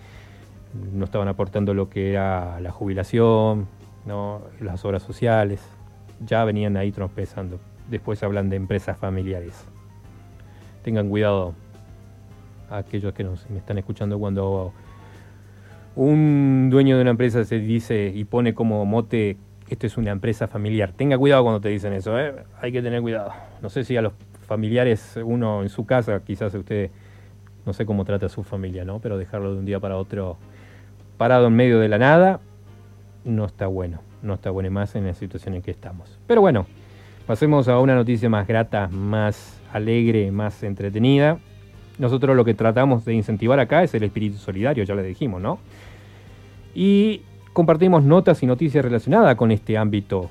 No 0.93 1.05
estaban 1.05 1.27
aportando 1.27 1.73
lo 1.73 1.89
que 1.89 2.11
era 2.11 2.59
la 2.61 2.71
jubilación, 2.71 3.67
¿no? 4.05 4.41
las 4.61 4.85
obras 4.85 5.01
sociales, 5.01 5.67
ya 6.23 6.45
venían 6.45 6.77
ahí 6.77 6.91
trompezando. 6.91 7.59
Después 7.89 8.21
hablan 8.21 8.49
de 8.49 8.55
empresas 8.55 8.97
familiares. 8.97 9.65
Tengan 10.83 11.09
cuidado 11.09 11.55
aquellos 12.69 13.13
que 13.13 13.23
nos, 13.23 13.49
me 13.49 13.57
están 13.57 13.79
escuchando 13.79 14.19
cuando 14.19 14.73
un 15.95 16.69
dueño 16.69 16.97
de 16.97 17.01
una 17.01 17.11
empresa 17.11 17.43
se 17.43 17.59
dice 17.59 18.11
y 18.13 18.25
pone 18.25 18.53
como 18.53 18.85
mote 18.85 19.37
esto 19.69 19.87
es 19.87 19.97
una 19.97 20.11
empresa 20.11 20.47
familiar. 20.47 20.91
Tenga 20.91 21.17
cuidado 21.17 21.43
cuando 21.43 21.61
te 21.61 21.69
dicen 21.69 21.93
eso, 21.93 22.19
¿eh? 22.19 22.33
hay 22.61 22.71
que 22.71 22.81
tener 22.81 23.01
cuidado. 23.01 23.31
No 23.61 23.69
sé 23.69 23.83
si 23.83 23.97
a 23.97 24.01
los 24.01 24.13
familiares, 24.47 25.17
uno 25.23 25.63
en 25.63 25.69
su 25.69 25.85
casa, 25.85 26.21
quizás 26.25 26.53
usted, 26.53 26.91
no 27.65 27.73
sé 27.73 27.85
cómo 27.85 28.05
trata 28.05 28.27
a 28.27 28.29
su 28.29 28.43
familia, 28.43 28.85
¿no? 28.85 28.99
Pero 28.99 29.17
dejarlo 29.17 29.53
de 29.53 29.59
un 29.59 29.65
día 29.65 29.79
para 29.79 29.97
otro 29.97 30.37
parado 31.17 31.47
en 31.47 31.55
medio 31.55 31.79
de 31.79 31.87
la 31.87 31.97
nada, 31.97 32.39
no 33.23 33.45
está 33.45 33.67
bueno. 33.67 34.01
No 34.21 34.35
está 34.35 34.51
bueno 34.51 34.71
más 34.71 34.95
en 34.95 35.05
la 35.05 35.13
situación 35.13 35.55
en 35.55 35.61
que 35.61 35.71
estamos. 35.71 36.17
Pero 36.27 36.39
bueno, 36.39 36.65
pasemos 37.27 37.67
a 37.67 37.79
una 37.79 37.93
noticia 37.93 38.29
más 38.29 38.47
grata, 38.47 38.87
más 38.87 39.59
alegre, 39.73 40.31
más 40.31 40.63
entretenida. 40.63 41.39
Nosotros 41.99 42.35
lo 42.35 42.45
que 42.45 42.53
tratamos 42.53 43.05
de 43.05 43.13
incentivar 43.13 43.59
acá 43.59 43.83
es 43.83 43.93
el 43.93 44.03
espíritu 44.03 44.37
solidario, 44.37 44.83
ya 44.83 44.95
le 44.95 45.03
dijimos, 45.03 45.41
¿no? 45.41 45.59
Y 46.73 47.21
compartimos 47.53 48.03
notas 48.03 48.41
y 48.43 48.47
noticias 48.47 48.83
relacionadas 48.83 49.35
con 49.35 49.51
este 49.51 49.77
ámbito, 49.77 50.29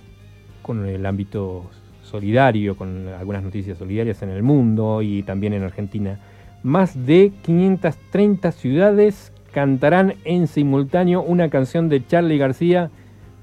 con 0.61 0.87
el 0.87 1.07
ámbito 1.07 1.71
solidario, 2.03 2.77
con 2.77 3.09
algunas 3.09 3.43
noticias 3.43 3.79
solidarias 3.79 4.23
en 4.23 4.31
el 4.31 4.43
mundo 4.43 5.01
y 5.03 5.23
también 5.23 5.55
en 5.55 5.63
Argentina. 5.63 6.19
Más 6.63 7.07
de 7.07 7.33
530 7.43 8.53
ciudades 8.53 9.33
cantarán 9.53 10.15
en 10.25 10.47
simultáneo 10.49 11.23
una 11.23 11.49
canción 11.49 11.89
de 11.89 12.05
Charlie 12.07 12.39
García 12.39 12.91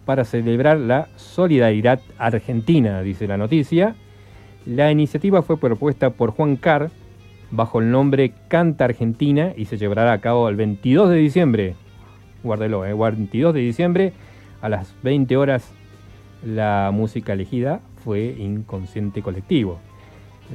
para 0.05 0.25
celebrar 0.25 0.77
la 0.77 1.07
solidaridad 1.15 2.01
argentina, 2.17 3.01
dice 3.01 3.27
la 3.27 3.37
noticia. 3.37 3.95
La 4.65 4.91
iniciativa 4.91 5.41
fue 5.41 5.57
propuesta 5.57 6.09
por 6.09 6.31
Juan 6.31 6.57
Carr 6.57 6.91
bajo 7.51 7.79
el 7.79 7.91
nombre 7.91 8.33
Canta 8.47 8.85
Argentina 8.85 9.53
y 9.55 9.65
se 9.65 9.77
llevará 9.77 10.11
a 10.11 10.21
cabo 10.21 10.49
el 10.49 10.55
22 10.55 11.09
de 11.09 11.15
diciembre 11.15 11.75
guárdelo, 12.43 12.85
el 12.85 12.95
22 12.95 13.53
de 13.53 13.59
diciembre 13.59 14.13
a 14.61 14.69
las 14.69 14.93
20 15.03 15.37
horas 15.37 15.71
la 16.43 16.91
música 16.93 17.33
elegida 17.33 17.81
fue 18.03 18.35
Inconsciente 18.37 19.21
Colectivo. 19.21 19.79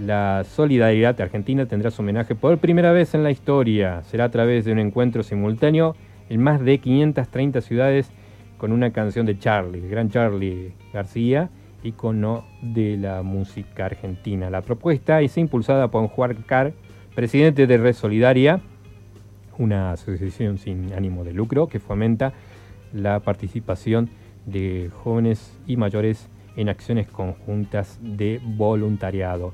La 0.05 0.45
solidaridad 0.45 1.21
argentina 1.21 1.67
tendrá 1.67 1.91
su 1.91 2.03
homenaje 2.03 2.35
por 2.35 2.59
primera 2.59 2.93
vez 2.93 3.15
en 3.15 3.23
la 3.23 3.31
historia. 3.31 4.03
Será 4.05 4.25
a 4.25 4.31
través 4.31 4.65
de 4.65 4.73
un 4.73 4.79
encuentro 4.79 5.23
simultáneo 5.23 5.95
en 6.29 6.43
más 6.43 6.61
de 6.61 6.79
530 6.79 7.61
ciudades 7.61 8.11
con 8.57 8.73
una 8.73 8.93
canción 8.93 9.27
de 9.27 9.39
Charlie, 9.39 9.81
el 9.81 9.89
gran 9.89 10.11
Charlie 10.11 10.73
García, 10.93 11.51
icono 11.83 12.45
de 12.63 12.97
la 12.97 13.23
música 13.23 13.87
argentina. 13.87 14.51
La 14.51 14.63
propuesta 14.63 15.21
es 15.21 15.37
impulsada 15.37 15.89
por 15.89 16.09
Juan 16.09 16.45
Carr, 16.47 16.73
presidente 17.15 17.67
de 17.67 17.77
Red 17.77 17.95
Solidaria, 17.95 18.61
una 19.59 19.93
asociación 19.93 20.59
sin 20.59 20.93
ánimo 20.93 21.25
de 21.25 21.33
lucro 21.33 21.67
que 21.67 21.81
fomenta 21.81 22.33
la 22.93 23.21
participación 23.21 24.11
de 24.47 24.91
jóvenes 25.03 25.59
y 25.67 25.77
mayores 25.77 26.29
en 26.57 26.69
acciones 26.69 27.09
conjuntas 27.09 27.99
de 28.01 28.41
voluntariado. 28.45 29.53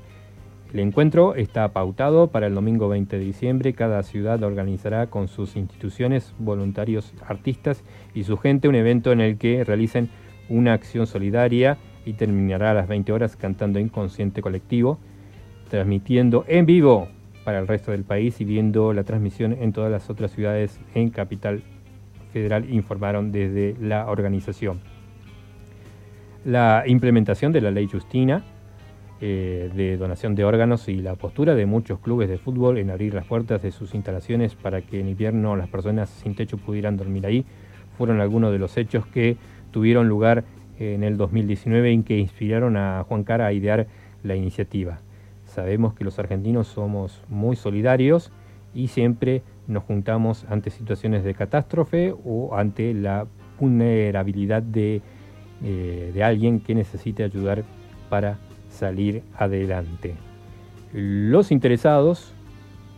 El 0.73 0.79
encuentro 0.79 1.35
está 1.35 1.67
pautado 1.73 2.27
para 2.27 2.47
el 2.47 2.55
domingo 2.55 2.87
20 2.87 3.17
de 3.17 3.25
diciembre. 3.25 3.73
Cada 3.73 4.03
ciudad 4.03 4.41
organizará 4.41 5.07
con 5.07 5.27
sus 5.27 5.57
instituciones, 5.57 6.33
voluntarios, 6.39 7.13
artistas 7.27 7.83
y 8.13 8.23
su 8.23 8.37
gente 8.37 8.69
un 8.69 8.75
evento 8.75 9.11
en 9.11 9.19
el 9.19 9.37
que 9.37 9.65
realicen 9.65 10.09
una 10.47 10.73
acción 10.73 11.07
solidaria 11.07 11.77
y 12.05 12.13
terminará 12.13 12.71
a 12.71 12.73
las 12.73 12.87
20 12.87 13.11
horas 13.11 13.35
cantando 13.35 13.79
Inconsciente 13.79 14.41
Colectivo, 14.41 14.97
transmitiendo 15.69 16.45
en 16.47 16.65
vivo 16.65 17.09
para 17.43 17.59
el 17.59 17.67
resto 17.67 17.91
del 17.91 18.03
país 18.03 18.39
y 18.41 18.45
viendo 18.45 18.93
la 18.93 19.03
transmisión 19.03 19.53
en 19.53 19.73
todas 19.73 19.91
las 19.91 20.09
otras 20.09 20.31
ciudades 20.31 20.79
en 20.93 21.09
Capital 21.09 21.63
Federal, 22.31 22.69
informaron 22.73 23.31
desde 23.31 23.75
la 23.79 24.07
organización. 24.07 24.79
La 26.45 26.83
implementación 26.87 27.51
de 27.51 27.61
la 27.61 27.71
ley 27.71 27.87
Justina 27.91 28.43
eh, 29.23 29.69
de 29.75 29.97
donación 29.97 30.33
de 30.33 30.43
órganos 30.43 30.87
y 30.87 30.95
la 30.95 31.13
postura 31.13 31.53
de 31.53 31.67
muchos 31.67 31.99
clubes 31.99 32.27
de 32.27 32.39
fútbol 32.39 32.79
en 32.79 32.89
abrir 32.89 33.13
las 33.13 33.27
puertas 33.27 33.61
de 33.61 33.71
sus 33.71 33.93
instalaciones 33.93 34.55
para 34.55 34.81
que 34.81 34.99
en 34.99 35.09
invierno 35.09 35.55
las 35.55 35.69
personas 35.69 36.09
sin 36.09 36.33
techo 36.33 36.57
pudieran 36.57 36.97
dormir 36.97 37.27
ahí 37.27 37.45
fueron 37.99 38.19
algunos 38.19 38.51
de 38.51 38.57
los 38.57 38.75
hechos 38.77 39.05
que 39.05 39.37
tuvieron 39.69 40.09
lugar 40.09 40.43
en 40.79 41.03
el 41.03 41.17
2019 41.17 41.91
y 41.91 42.01
que 42.01 42.17
inspiraron 42.17 42.75
a 42.77 43.03
Juan 43.07 43.23
Cara 43.23 43.45
a 43.45 43.53
idear 43.53 43.85
la 44.23 44.35
iniciativa 44.35 45.01
Sabemos 45.51 45.93
que 45.93 46.05
los 46.05 46.17
argentinos 46.17 46.67
somos 46.67 47.21
muy 47.27 47.57
solidarios 47.57 48.31
y 48.73 48.87
siempre 48.87 49.43
nos 49.67 49.83
juntamos 49.83 50.45
ante 50.49 50.69
situaciones 50.69 51.25
de 51.25 51.33
catástrofe 51.33 52.15
o 52.23 52.55
ante 52.55 52.93
la 52.93 53.27
vulnerabilidad 53.59 54.63
de, 54.63 55.01
eh, 55.61 56.21
alguien 56.23 56.61
que 56.61 56.73
necesite 56.73 57.25
ayudar 57.25 57.65
para 58.09 58.37
salir 58.69 59.23
adelante. 59.37 60.15
Los 60.93 61.51
interesados 61.51 62.33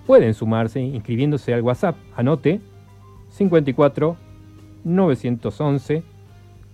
pueden 0.06 0.36
sumarse 0.36 0.80
inscribiéndose 0.80 1.56
al 1.56 1.64
WhatsApp. 1.64 1.96
Anote 2.16 2.62
54 3.30 4.16
911 4.84 6.04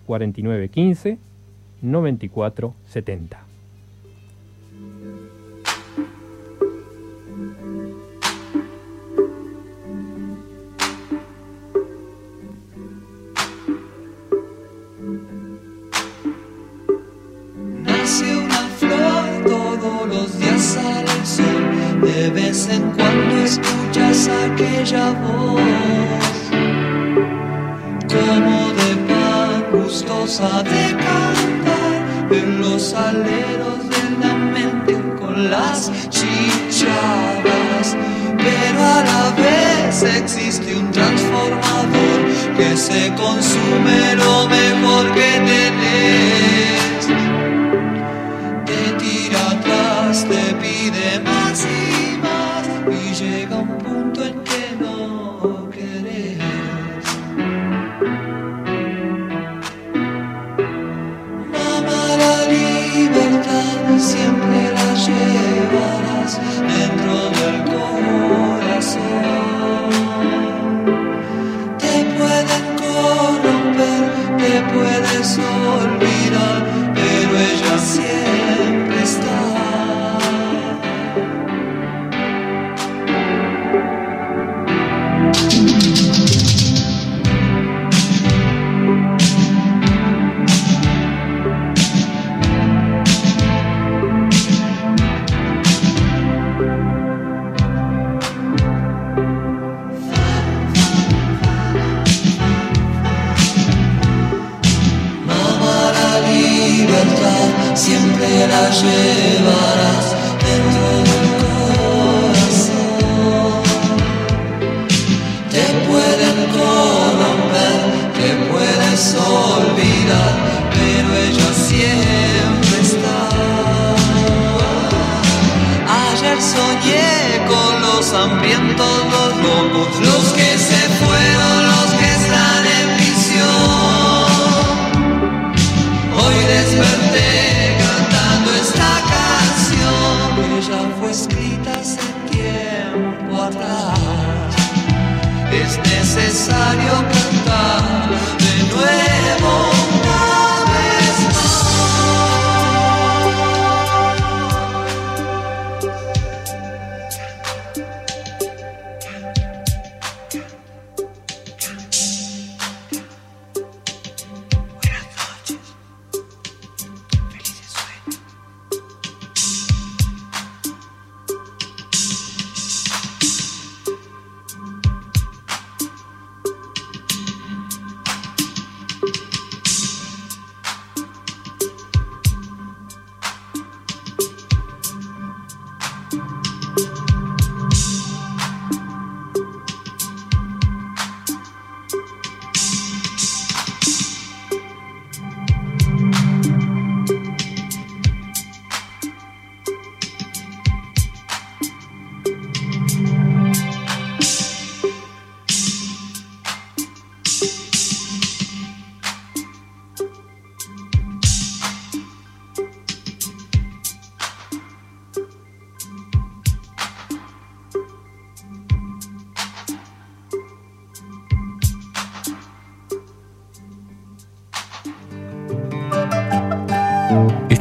4915 0.06 1.20
9470. 1.82 3.49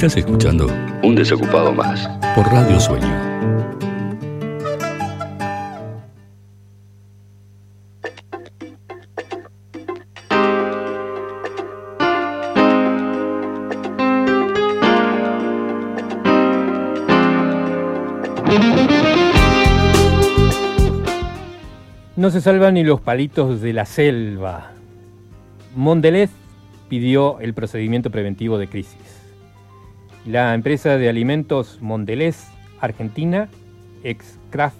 Estás 0.08 0.24
escuchando 0.24 0.66
Un 1.02 1.14
Desocupado 1.16 1.70
Más 1.70 2.08
por 2.34 2.50
Radio 2.50 2.80
Sueño. 2.80 3.06
No 22.16 22.30
se 22.30 22.40
salvan 22.40 22.72
ni 22.72 22.82
los 22.82 23.02
palitos 23.02 23.60
de 23.60 23.74
la 23.74 23.84
selva. 23.84 24.70
Mondelez 25.76 26.30
pidió 26.88 27.40
el 27.40 27.52
procedimiento 27.52 28.10
preventivo 28.10 28.56
de 28.56 28.68
crisis. 28.68 29.17
La 30.28 30.52
empresa 30.52 30.98
de 30.98 31.08
alimentos 31.08 31.78
Mondelez 31.80 32.48
Argentina, 32.80 33.48
ex-Kraft, 34.04 34.76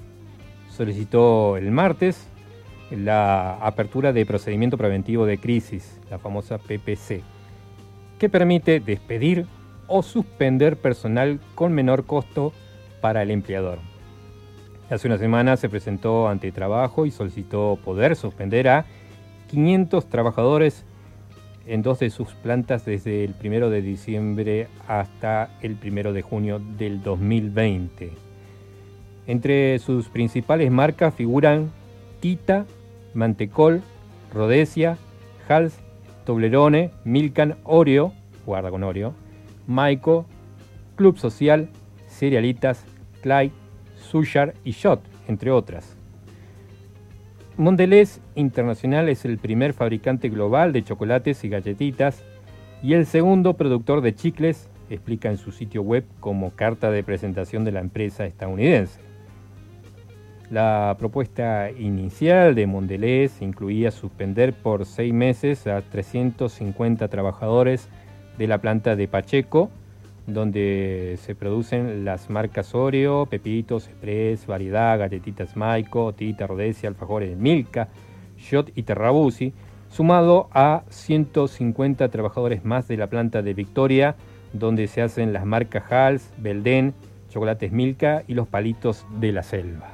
solicitó 0.69 1.57
el 1.57 1.71
martes 1.71 2.29
la 2.91 3.55
apertura 3.55 4.13
de 4.13 4.27
procedimiento 4.27 4.77
preventivo 4.77 5.25
de 5.25 5.39
crisis, 5.39 5.99
la 6.11 6.19
famosa 6.19 6.59
PPC, 6.59 7.23
que 8.19 8.29
permite 8.29 8.81
despedir 8.81 9.47
o 9.87 10.03
suspender 10.03 10.77
personal 10.77 11.41
con 11.55 11.73
menor 11.73 12.05
costo 12.05 12.53
para 13.01 13.23
el 13.23 13.31
empleador. 13.31 13.79
Hace 14.91 15.07
una 15.09 15.17
semana 15.17 15.57
se 15.57 15.71
presentó 15.71 16.29
ante 16.29 16.53
trabajo 16.53 17.07
y 17.07 17.11
solicitó 17.11 17.79
poder 17.83 18.17
suspender 18.17 18.69
a 18.69 18.85
500 19.47 20.11
trabajadores 20.11 20.85
en 21.69 21.83
dos 21.83 21.99
de 21.99 22.09
sus 22.09 22.29
plantas 22.35 22.87
desde 22.87 23.25
el 23.25 23.35
1 23.45 23.69
de 23.69 23.83
diciembre 23.83 24.69
hasta 24.89 25.51
el 25.61 25.77
1 25.83 26.13
de 26.13 26.23
junio 26.23 26.61
del 26.79 27.03
2020. 27.03 28.11
Entre 29.27 29.79
sus 29.79 30.09
principales 30.09 30.71
marcas 30.71 31.15
figuran 31.15 31.71
Tita, 32.21 32.65
Mantecol, 33.13 33.83
Rhodesia, 34.33 34.97
Hals, 35.47 35.79
Toblerone, 36.25 36.91
Milkan, 37.05 37.57
Oreo, 37.65 38.15
guarda 38.47 38.71
con 38.71 38.83
Oreo, 38.83 39.15
Maiko, 39.67 40.25
Club 40.97 41.19
Social, 41.19 41.69
Cerealitas, 42.09 42.85
Clyde, 43.21 43.53
Sushar 43.95 44.55
y 44.65 44.73
Shot, 44.73 45.03
entre 45.29 45.51
otras. 45.51 45.98
Mondelez 47.59 48.21
Internacional 48.37 49.09
es 49.09 49.25
el 49.25 49.37
primer 49.37 49.73
fabricante 49.73 50.29
global 50.29 50.73
de 50.73 50.85
chocolates 50.85 51.43
y 51.43 51.49
galletitas 51.49 52.23
y 52.85 52.93
el 52.93 53.05
segundo 53.05 53.55
productor 53.55 54.01
de 54.01 54.15
chicles, 54.15 54.71
explica 54.89 55.29
en 55.29 55.39
su 55.39 55.51
sitio 55.51 55.83
web 55.83 56.05
como 56.21 56.53
carta 56.53 56.93
de 56.93 57.03
presentación 57.03 57.65
de 57.65 57.73
la 57.73 57.81
empresa 57.81 58.27
estadounidense. 58.27 59.01
La 60.53 60.95
propuesta 61.01 61.73
inicial 61.73 62.55
de 62.55 62.69
Mondelez 62.69 63.43
incluía 63.43 63.91
suspender 63.91 64.55
por 64.55 64.87
seis 64.87 65.13
meses 65.13 65.67
a 65.67 65.83
350 65.83 67.09
trabajadores 67.09 67.89
de 68.39 68.47
la 68.47 68.59
planta 68.59 68.95
de 68.95 69.09
Pacheco, 69.09 69.69
donde 70.29 71.19
se 71.23 71.35
producen 71.35 72.05
las 72.05 72.29
marcas 72.29 72.75
Oreo, 72.75 73.25
Pepitos, 73.27 73.89
Express, 73.89 74.47
Variedad, 74.47 74.99
Galletitas 74.99 75.57
Maico, 75.57 76.13
Tita, 76.13 76.47
Rodesia, 76.47 76.91
Alfajores 76.91 77.37
Milka, 77.37 77.89
Shot 78.37 78.71
y 78.75 78.83
Terrabusi, 78.83 79.55
sumado 79.89 80.49
a 80.53 80.85
150 80.91 82.11
trabajadores 82.11 82.63
más 82.63 82.87
de 82.89 82.99
la 82.99 83.07
planta 83.07 83.41
de 83.41 83.55
Victoria, 83.55 84.17
donde 84.53 84.87
se 84.87 85.01
hacen 85.01 85.33
las 85.33 85.47
marcas 85.47 85.91
Hals, 85.91 86.31
Belden, 86.37 86.93
Chocolates 87.31 87.73
Milka 87.73 88.23
y 88.29 88.35
los 88.35 88.47
palitos 88.47 89.07
de 89.19 89.33
la 89.33 89.43
selva. 89.43 89.93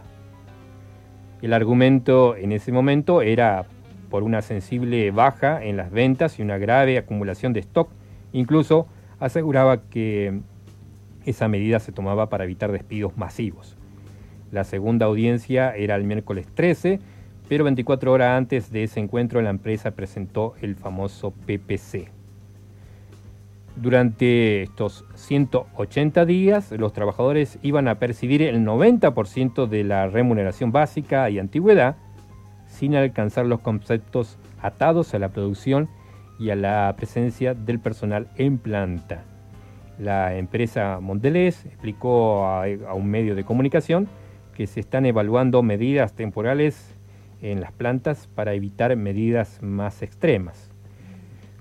El 1.43 1.53
argumento 1.53 2.35
en 2.35 2.51
ese 2.51 2.73
momento 2.73 3.23
era 3.23 3.67
por 4.11 4.25
una 4.25 4.43
sensible 4.43 5.13
baja 5.13 5.63
en 5.63 5.77
las 5.77 5.93
ventas 5.93 6.41
y 6.41 6.43
una 6.43 6.59
grave 6.59 6.99
acumulación 6.99 7.53
de 7.53 7.61
stock, 7.61 7.89
incluso 8.33 8.89
aseguraba 9.19 9.83
que 9.89 10.41
esa 11.25 11.49
medida 11.49 11.81
se 11.81 11.93
tomaba 11.93 12.29
para 12.29 12.45
evitar 12.45 12.73
despidos 12.73 13.17
masivos. 13.17 13.77
La 14.51 14.65
segunda 14.65 15.07
audiencia 15.07 15.75
era 15.75 15.97
el 15.97 16.05
miércoles 16.05 16.47
13, 16.55 17.01
pero 17.49 17.65
24 17.65 18.13
horas 18.13 18.37
antes 18.37 18.71
de 18.71 18.85
ese 18.85 19.01
encuentro 19.01 19.43
la 19.43 19.51
empresa 19.51 19.93
presentó 19.93 20.55
el 20.61 20.77
famoso 20.77 21.33
PPC. 21.33 22.11
Durante 23.77 24.63
estos 24.63 25.05
180 25.15 26.25
días, 26.27 26.71
los 26.71 26.93
trabajadores 26.93 27.59
iban 27.63 27.89
a 27.89 27.99
percibir 27.99 28.41
el 28.43 28.65
90% 28.65 29.67
de 29.67 29.83
la 29.83 30.07
remuneración 30.07 30.71
básica 30.71 31.29
y 31.29 31.41
antigüedad, 31.41 31.97
sin 32.69 32.95
alcanzar 32.95 33.47
los 33.47 33.61
conceptos 33.61 34.39
atados 34.63 35.13
a 35.15 35.19
la 35.19 35.31
producción 35.31 35.89
y 36.39 36.51
a 36.51 36.57
la 36.57 36.93
presencia 36.97 37.55
del 37.55 37.81
personal 37.81 38.29
en 38.37 38.59
planta. 38.59 39.25
La 39.99 40.37
empresa 40.37 40.99
Mondelez 41.01 41.67
explicó 41.67 42.47
a, 42.47 42.65
un 42.95 43.07
medio 43.07 43.35
de 43.35 43.45
comunicación 43.45 44.09
que 44.55 44.67
se 44.67 44.81
están 44.81 45.07
evaluando 45.07 45.63
medidas 45.63 46.15
temporales 46.15 46.95
en 47.43 47.61
las 47.61 47.73
plantas 47.73 48.29
para 48.35 48.55
evitar 48.55 48.97
medidas 48.97 49.63
más 49.63 50.03
extremas. 50.03 50.71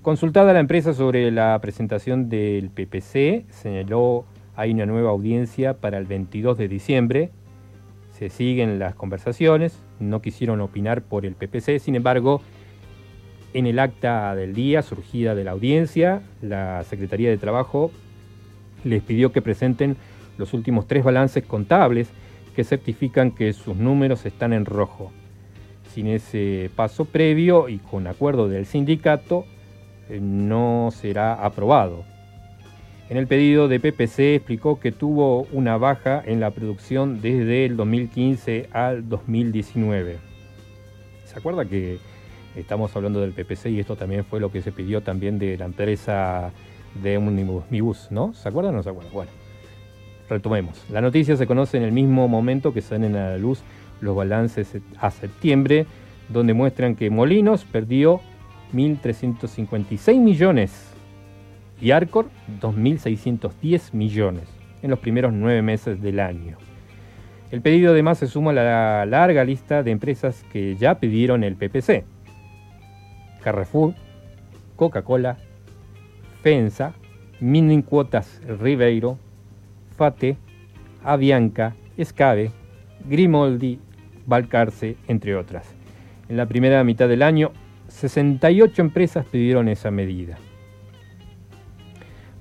Consultada 0.02 0.52
la 0.52 0.60
empresa 0.60 0.92
sobre 0.92 1.30
la 1.30 1.58
presentación 1.60 2.28
del 2.28 2.70
PPC, 2.70 3.46
señaló 3.50 4.26
hay 4.56 4.72
una 4.72 4.86
nueva 4.86 5.10
audiencia 5.10 5.74
para 5.74 5.98
el 5.98 6.06
22 6.06 6.58
de 6.58 6.68
diciembre. 6.68 7.30
Se 8.12 8.28
siguen 8.28 8.78
las 8.78 8.94
conversaciones, 8.94 9.82
no 9.98 10.22
quisieron 10.22 10.60
opinar 10.60 11.02
por 11.02 11.26
el 11.26 11.34
PPC, 11.34 11.80
sin 11.80 11.96
embargo, 11.96 12.40
en 13.54 13.66
el 13.66 13.78
acta 13.78 14.34
del 14.34 14.52
día 14.52 14.82
surgida 14.82 15.34
de 15.34 15.44
la 15.44 15.52
audiencia, 15.52 16.22
la 16.42 16.82
Secretaría 16.84 17.30
de 17.30 17.38
Trabajo 17.38 17.92
les 18.82 19.02
pidió 19.02 19.32
que 19.32 19.40
presenten 19.40 19.96
los 20.36 20.52
últimos 20.52 20.86
tres 20.86 21.04
balances 21.04 21.44
contables 21.44 22.08
que 22.54 22.64
certifican 22.64 23.30
que 23.30 23.52
sus 23.52 23.76
números 23.76 24.26
están 24.26 24.52
en 24.52 24.64
rojo. 24.64 25.12
Sin 25.92 26.08
ese 26.08 26.68
paso 26.74 27.04
previo 27.04 27.68
y 27.68 27.78
con 27.78 28.08
acuerdo 28.08 28.48
del 28.48 28.66
sindicato, 28.66 29.46
eh, 30.08 30.18
no 30.20 30.90
será 30.92 31.34
aprobado. 31.34 32.04
En 33.08 33.16
el 33.16 33.28
pedido 33.28 33.68
de 33.68 33.78
PPC 33.78 34.34
explicó 34.34 34.80
que 34.80 34.90
tuvo 34.90 35.42
una 35.52 35.76
baja 35.76 36.22
en 36.24 36.40
la 36.40 36.50
producción 36.50 37.20
desde 37.20 37.66
el 37.66 37.76
2015 37.76 38.68
al 38.72 39.08
2019. 39.08 40.16
¿Se 41.24 41.38
acuerda 41.38 41.66
que 41.66 41.98
Estamos 42.56 42.94
hablando 42.94 43.20
del 43.20 43.32
PPC 43.32 43.66
y 43.66 43.80
esto 43.80 43.96
también 43.96 44.24
fue 44.24 44.40
lo 44.40 44.52
que 44.52 44.62
se 44.62 44.70
pidió 44.70 45.02
también 45.02 45.38
de 45.38 45.56
la 45.58 45.64
empresa 45.64 46.52
de 47.02 47.16
Omnibus, 47.16 48.08
¿no? 48.10 48.32
¿Se 48.34 48.48
acuerdan 48.48 48.74
o 48.74 48.76
no 48.76 48.82
se 48.82 48.90
acuerdan? 48.90 49.12
Bueno, 49.12 49.30
retomemos. 50.28 50.84
La 50.90 51.00
noticia 51.00 51.36
se 51.36 51.46
conoce 51.46 51.76
en 51.76 51.82
el 51.82 51.92
mismo 51.92 52.28
momento 52.28 52.72
que 52.72 52.80
salen 52.80 53.16
a 53.16 53.30
la 53.30 53.38
luz 53.38 53.62
los 54.00 54.14
balances 54.14 54.76
a 55.00 55.10
septiembre, 55.10 55.86
donde 56.28 56.54
muestran 56.54 56.94
que 56.94 57.10
Molinos 57.10 57.64
perdió 57.64 58.20
1.356 58.72 60.20
millones 60.20 60.92
y 61.80 61.90
Arcor 61.90 62.26
2.610 62.60 63.92
millones 63.92 64.44
en 64.82 64.90
los 64.90 64.98
primeros 64.98 65.32
nueve 65.32 65.62
meses 65.62 66.00
del 66.00 66.20
año. 66.20 66.56
El 67.50 67.62
pedido 67.62 67.92
además 67.92 68.18
se 68.18 68.26
suma 68.26 68.50
a 68.50 68.54
la 68.54 69.06
larga 69.06 69.44
lista 69.44 69.82
de 69.82 69.90
empresas 69.90 70.44
que 70.52 70.76
ya 70.76 70.98
pidieron 70.98 71.44
el 71.44 71.56
PPC. 71.56 72.04
Carrefour, 73.44 73.94
Coca-Cola, 74.74 75.36
FENSA, 76.42 76.94
Minin 77.40 77.82
Cuotas 77.82 78.40
Ribeiro, 78.46 79.18
Fate, 79.96 80.38
Avianca, 81.04 81.76
Escabe, 81.98 82.50
Grimoldi, 83.06 83.78
Balcarce, 84.26 84.96
entre 85.08 85.36
otras. 85.36 85.74
En 86.30 86.38
la 86.38 86.46
primera 86.46 86.82
mitad 86.84 87.06
del 87.06 87.22
año, 87.22 87.52
68 87.88 88.80
empresas 88.80 89.26
pidieron 89.26 89.68
esa 89.68 89.90
medida. 89.90 90.38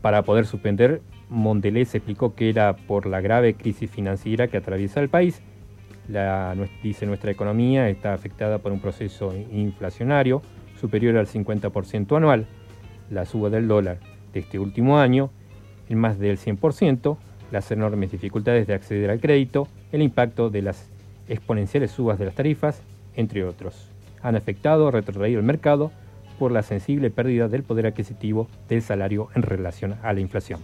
Para 0.02 0.24
poder 0.24 0.46
suspender, 0.46 1.02
Mondelez 1.28 1.96
explicó 1.96 2.34
que 2.34 2.50
era 2.50 2.76
por 2.76 3.08
la 3.08 3.20
grave 3.20 3.56
crisis 3.56 3.92
financiera 3.92 4.48
que 4.48 4.58
atraviesa 4.58 5.02
el 5.02 5.10
país. 5.10 5.42
dice 6.82 7.06
nuestra 7.06 7.32
economía 7.32 7.90
está 7.90 8.14
afectada 8.14 8.60
por 8.60 8.72
un 8.72 8.80
proceso 8.80 9.34
inflacionario, 9.52 10.42
superior 10.84 11.16
al 11.16 11.28
50% 11.28 12.18
anual, 12.18 12.46
la 13.10 13.26
suba 13.26 13.50
del 13.50 13.70
dólar 13.70 14.00
de 14.34 14.42
este 14.42 14.60
último 14.60 15.00
año 15.00 15.30
en 15.88 15.98
más 15.98 16.20
del 16.20 16.38
100%, 16.38 17.18
las 17.54 17.72
enormes 17.72 18.12
dificultades 18.12 18.68
de 18.68 18.74
acceder 18.74 19.10
al 19.10 19.22
crédito, 19.22 19.70
el 19.94 20.02
impacto 20.02 20.50
de 20.50 20.62
las 20.62 20.90
exponenciales 21.30 21.92
subas 21.92 22.20
de 22.20 22.26
las 22.26 22.36
tarifas, 22.36 22.82
entre 23.16 23.46
otros, 23.46 23.88
han 24.22 24.36
afectado 24.36 24.88
o 24.88 24.92
retrotraído 24.92 25.40
el 25.40 25.46
mercado 25.46 25.90
por 26.38 26.52
la 26.52 26.64
sensible 26.64 27.10
pérdida 27.10 27.48
del 27.48 27.64
poder 27.64 27.88
adquisitivo 27.88 28.50
del 28.68 28.82
salario 28.82 29.30
en 29.36 29.44
relación 29.44 29.96
a 30.04 30.12
la 30.12 30.20
inflación. 30.20 30.60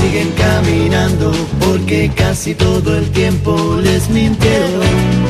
Siguen 0.00 0.30
caminando 0.32 1.32
porque 1.60 2.10
casi 2.14 2.54
todo 2.54 2.96
el 2.96 3.10
tiempo 3.10 3.78
les 3.82 4.08
mintieron. 4.10 5.28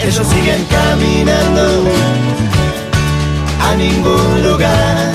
Ellos 0.00 0.26
siguen 0.26 0.64
caminando 0.70 1.84
a 3.60 3.74
ningún 3.76 4.42
lugar. 4.42 5.12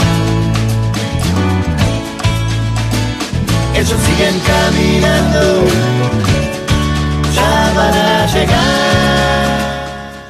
Ellos 3.76 4.00
siguen 4.08 4.40
caminando, 4.52 5.66
ya 7.36 7.74
van 7.76 7.94
a 7.94 8.28
llegar. 8.34 9.37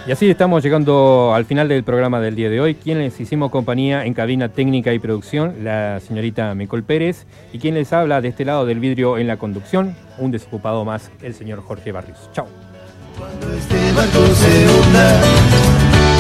Y 0.08 0.12
así 0.14 0.30
estamos 0.30 0.64
llegando 0.64 1.34
al 1.36 1.44
final 1.44 1.68
del 1.68 1.84
programa 1.84 2.22
del 2.22 2.34
día 2.34 2.50
de 2.50 2.62
hoy. 2.62 2.76
Quienes 2.76 3.20
hicimos 3.20 3.52
compañía 3.52 4.06
en 4.06 4.14
cabina 4.14 4.48
técnica 4.48 4.94
y 4.94 5.00
producción, 5.00 5.66
la 5.66 6.00
señorita 6.00 6.56
Micol 6.56 6.84
Pérez. 6.84 7.26
Y 7.52 7.60
quien 7.60 7.76
les 7.76 7.92
habla 7.92 8.22
de 8.22 8.30
este 8.30 8.46
lado 8.46 8.66
del 8.66 8.80
vidrio 8.80 9.18
en 9.18 9.28
la 9.28 9.36
conducción, 9.36 9.98
un 10.18 10.32
desocupado 10.32 10.86
más, 10.86 11.12
el 11.22 11.34
señor 11.34 11.62
Jorge 11.62 11.92
Barrios. 11.92 12.30
Chao. 12.32 12.48
Cuando 13.20 13.52
este 13.52 13.92
barco 13.92 14.26
se 14.34 14.70
hunda, 14.70 15.22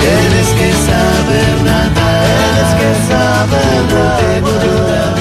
tienes 0.01 0.49
que 0.49 0.73
saber 0.73 1.61
nada, 1.63 2.25
tienes 2.25 2.73
que 2.81 2.91
saber 3.07 3.93
nada. 3.93 5.16